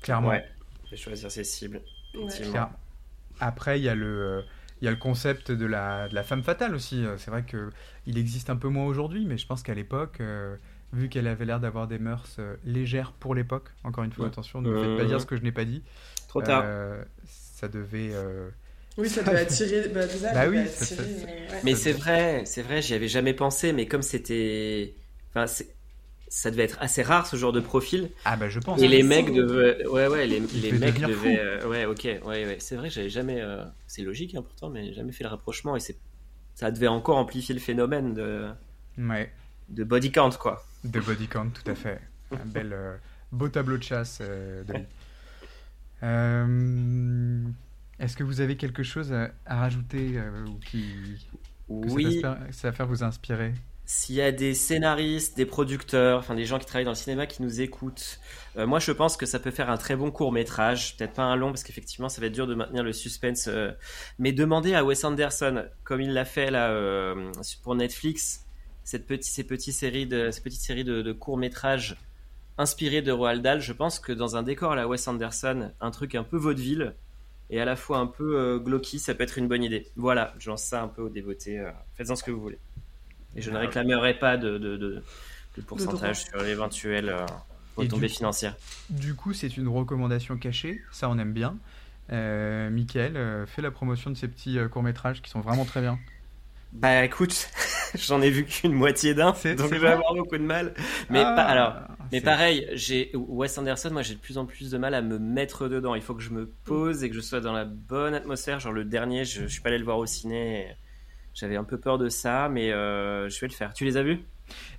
[0.03, 0.29] Clairement.
[0.29, 0.45] Ouais.
[0.85, 1.81] Je vais choisir ses cibles.
[2.13, 2.21] Ouais.
[2.25, 2.51] Effectivement.
[2.51, 2.69] Clair.
[3.39, 4.41] Après, il y a le, euh,
[4.81, 7.03] il y a le concept de la, de la femme fatale aussi.
[7.05, 7.71] Euh, C'est vrai que
[8.05, 10.55] il existe un peu moins aujourd'hui, mais je pense qu'à l'époque, euh,
[10.91, 14.31] vu qu'elle avait l'air d'avoir des mœurs euh, légères pour l'époque, encore une fois, Ouais.
[14.31, 15.09] attention, ne me faites pas Mhm.
[15.09, 15.81] dire ce que je n'ai pas dit.
[16.27, 16.61] Trop tard.
[16.65, 18.11] Euh, ça devait.
[18.13, 18.49] euh,
[18.97, 19.87] Oui, ça doit attirer.
[19.89, 21.61] Bah, déjà, Bah ça oui, doit ça- attirer, ça- euh, ouais.
[21.63, 24.93] Mais c'est devait- vrai, c'est vrai, j'y avais jamais pensé, mais comme c'était.
[25.29, 25.47] Enfin,
[26.35, 28.09] ça devait être assez rare ce genre de profil.
[28.25, 28.81] Ah bah je pense.
[28.81, 29.85] Et les c'est mecs devaient.
[29.87, 31.39] Ouais, ouais, les, mecs devaient.
[31.39, 32.57] euh, Ouais, ok, ouais, ouais.
[32.59, 33.39] C'est vrai, j'avais jamais.
[33.39, 35.75] euh, C'est logique, hein, pourtant, mais j'ai jamais fait le rapprochement.
[35.75, 35.95] Et c'est.
[36.55, 38.47] Ça devait encore amplifier le phénomène de,
[38.97, 39.31] Ouais.
[39.69, 40.65] de body count, quoi.
[40.83, 41.99] De body count, tout à fait.
[42.31, 42.95] Un bel, euh,
[43.31, 44.73] beau tableau de chasse euh, de.
[46.03, 47.41] Euh,
[47.99, 50.83] Est-ce que vous avez quelque chose à, à rajouter euh, ou qui
[51.69, 53.53] que Oui, aspect- cette affaire vous a inspiré
[53.85, 57.27] S'il y a des scénaristes, des producteurs, enfin des gens qui travaillent dans le cinéma
[57.27, 58.19] qui nous écoutent,
[58.55, 61.23] euh, moi je pense que ça peut faire un très bon court métrage, peut-être pas
[61.23, 63.71] un long parce qu'effectivement ça va être dur de maintenir le suspense, euh,
[64.19, 67.29] mais demandez à Wes Anderson, comme il l'a fait là euh,
[67.61, 68.45] pour Netflix,
[68.85, 71.97] cette petite, ces petites séries de, ces petites séries de, courts métrages
[72.57, 75.91] inspirés de Roald Dahl, je pense que dans un décor à la Wes Anderson, un
[75.91, 76.95] truc un peu vaudeville
[77.49, 79.87] et à la fois un peu euh, ça peut être une bonne idée.
[79.97, 81.61] Voilà, je lance ça un peu aux dévotés,
[81.95, 82.59] faites-en ce que vous voulez.
[83.35, 85.03] Et je ne réclamerai pas de, de, de-
[85.57, 87.25] de pourcentage sur l'éventuelle euh,
[87.75, 88.55] retombée du- financière.
[88.89, 91.57] Du coup, c'est une recommandation cachée, ça on aime bien.
[92.11, 95.81] Euh, Mickaël, euh, fais la promotion de ces petits euh, courts-métrages qui sont vraiment très
[95.81, 95.99] bien.
[96.73, 97.49] Bah écoute,
[97.95, 99.37] j'en ai vu qu'une moitié d'un, donc
[99.73, 100.73] je vais avoir beaucoup de mal.
[101.11, 101.75] Mais Ah, pas, alors,
[102.11, 105.19] mais pareil, j'ai Wes Anderson, moi j'ai de plus en plus de mal à me
[105.19, 105.93] mettre dedans.
[105.93, 108.59] Il faut que je me pose et que je sois dans la bonne atmosphère.
[108.59, 110.75] Genre le dernier, je, je suis pas allé le voir au ciné.
[111.33, 113.73] J'avais un peu peur de ça, mais euh, je vais le faire.
[113.73, 114.19] Tu les as vus?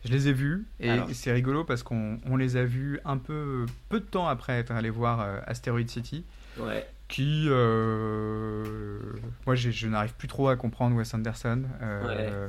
[0.05, 1.09] Je les ai vus et Alors.
[1.13, 4.71] c'est rigolo parce qu'on on les a vus un peu peu de temps après être
[4.73, 6.25] allé voir euh, Asteroid City,
[6.59, 6.87] Ouais.
[7.09, 8.99] qui euh,
[9.47, 11.63] moi j'ai- je n'arrive plus trop à comprendre Wes Anderson.
[11.83, 12.49] Euh,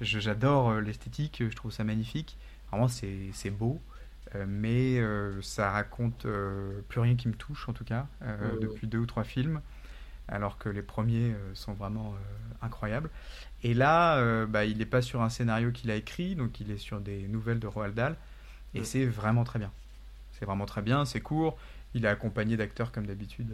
[0.00, 2.36] je- J'adore l'esthétique, je trouve ça magnifique.
[2.70, 3.80] Vraiment c'est c'est beau,
[4.46, 5.00] mais
[5.42, 6.26] ça raconte
[6.88, 8.58] plus rien qui me touche en tout cas Ouais, ouais.
[8.60, 9.60] depuis deux ou trois films,
[10.32, 13.10] alors que les premiers euh, sont vraiment euh, incroyables.
[13.62, 16.70] Et là, euh, bah, il n'est pas sur un scénario qu'il a écrit, donc il
[16.70, 18.16] est sur des nouvelles de Roald Dahl,
[18.74, 18.84] et Mm.
[18.84, 19.70] c'est vraiment très bien.
[20.38, 21.56] C'est vraiment très bien, c'est court.
[21.94, 23.52] Il est accompagné d'acteurs comme d'habitude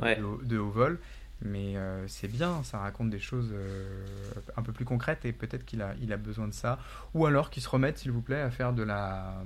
[0.00, 0.16] Ouais.
[0.16, 1.00] de, haut- de haut vol,
[1.42, 4.06] mais euh, c'est bien, ça raconte des choses euh,
[4.56, 6.78] un peu plus concrètes et peut-être qu'il a, il a besoin de ça.
[7.14, 9.42] Ou alors qu'il se remette, s'il vous plaît, à faire de la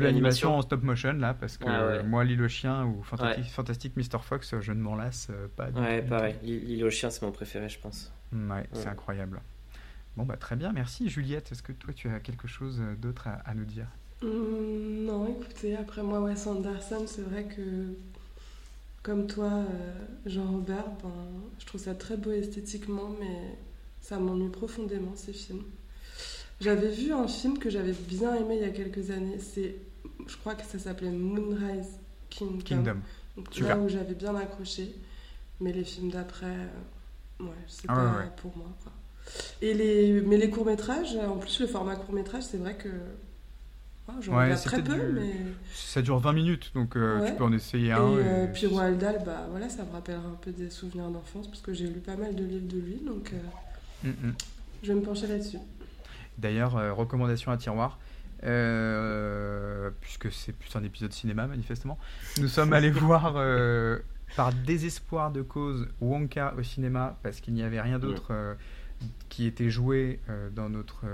[0.00, 0.56] de L'animation.
[0.56, 1.92] en stop motion là, parce que Ah ouais.
[1.98, 4.18] euh, moi, L'île au chien ou Fantastic, Fantastic Mr.
[4.22, 5.70] Fox, je ne m'en lasse euh, pas.
[5.70, 6.36] du Ouais, pareil.
[6.42, 8.12] L'île aux chiens, c'est mon préféré, je pense.
[8.30, 8.36] tout.
[8.36, 8.86] Ouais, c'est Ouais.
[8.88, 9.40] incroyable.
[10.16, 11.52] Bon, bah très bien, merci Juliette.
[11.52, 13.86] Est-ce que toi, tu as quelque chose euh, d'autre à, à nous dire?
[14.22, 17.92] Hum, non, écoutez, après moi, Wes Anderson, c'est vrai que,
[19.02, 19.92] comme toi, euh,
[20.24, 21.10] Jean-Robert, ben,
[21.58, 23.56] je trouve ça très beau esthétiquement, mais
[24.00, 25.64] ça m'ennuie profondément, ces films.
[26.60, 29.76] J'avais vu un film que j'avais bien aimé il y a quelques années, c'est,
[30.26, 31.98] je crois que ça s'appelait Moonrise
[32.30, 32.58] Kingdom.
[32.64, 32.96] Kingdom.
[33.36, 33.76] Donc Super.
[33.76, 34.94] là où j'avais bien accroché,
[35.60, 38.30] mais les films d'après, euh, ouais, c'est Ah pas ouais, ouais.
[38.36, 38.68] pour moi.
[38.82, 38.92] Quoi.
[39.62, 42.88] Et les, mais les courts-métrages, en plus, le format court-métrage, c'est vrai que.
[42.88, 45.34] ouais, J'en Ouais, très peu, du- mais.
[45.74, 48.08] Ça dure 20 minutes, donc euh, tu peux en essayer Et un.
[48.12, 51.48] et- euh, puis Roald Dahl, bah voilà, ça me rappellera un peu des souvenirs d'enfance,
[51.48, 53.36] parce que j'ai lu pas mal de livres de lui, donc euh,
[54.08, 54.34] Mm, mm.
[54.82, 55.58] je vais me pencher là-dessus.
[56.38, 57.98] D'ailleurs, euh, recommandation à tiroir,
[58.46, 61.98] euh, puisque c'est plus un épisode cinéma manifestement,
[62.40, 63.98] nous sommes allés voir euh,
[64.36, 68.54] par désespoir de cause Wonka au cinéma parce qu'il n'y avait rien d'autre euh,
[69.28, 70.20] qui était joué
[70.54, 71.04] dans notre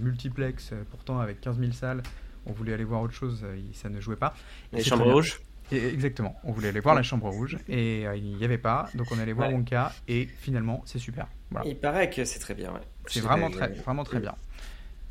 [0.00, 2.04] multiplex, pourtant avec 15 000 salles.
[2.46, 4.34] On voulait aller voir autre chose, ça ne jouait pas.
[4.72, 5.40] Les chambres rouges
[5.76, 9.06] exactement, on voulait aller voir la chambre rouge et euh, il n'y avait pas, donc
[9.10, 9.54] on allait voir Ouais.
[9.54, 11.26] Wonka et finalement c'est super.
[11.50, 11.66] Voilà.
[11.68, 12.80] Il paraît que c'est très bien, ouais.
[13.06, 14.34] C'est vraiment très, vraiment très bien.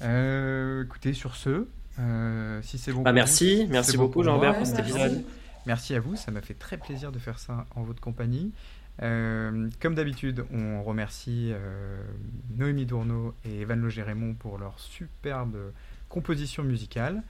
[0.02, 1.68] Euh, écoutez, sur ce,
[2.00, 3.02] euh, si c'est bon.
[3.02, 5.24] Bah, pour merci, vous, merci bon beaucoup Jean-Bert pour cet épisode.
[5.66, 8.52] Merci à vous, ça m'a fait très plaisir de faire ça en votre compagnie.
[9.04, 12.02] Euh, comme d'habitude, on remercie euh,
[12.56, 15.56] Noémie Dourneau et Evan Loger-Raymond pour leur superbe
[16.10, 17.22] composition musicale.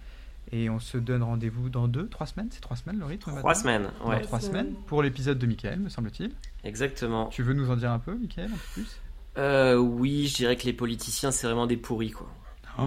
[0.54, 3.54] Et on se donne rendez-vous dans deux, trois semaines C'est trois semaines le rythme Trois
[3.54, 4.46] semaines, Dans ouais, trois Ouais.
[4.46, 6.32] semaines pour l'épisode de Michael, me semble-t-il.
[6.64, 7.28] exactement.
[7.28, 8.98] Tu veux nous en dire un peu, Michael, un peu plus?
[9.38, 12.30] Euh, oui, je dirais que les politiciens, c'est vraiment des pourris, quoi.
[12.78, 12.84] Oh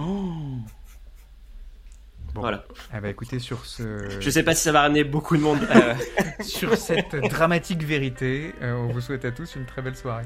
[2.33, 2.39] Bon.
[2.41, 2.63] Voilà.
[2.93, 4.09] Ah bah écoutez, sur ce...
[4.21, 5.59] Je sais pas si ça va ramener beaucoup de monde.
[5.75, 5.93] euh,
[6.43, 10.23] Sur cette dramatique vérité, euh, on vous souhaite à tous une très belle soirée.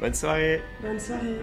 [0.00, 0.60] bonne soirée.
[0.82, 1.38] Bonne soirée.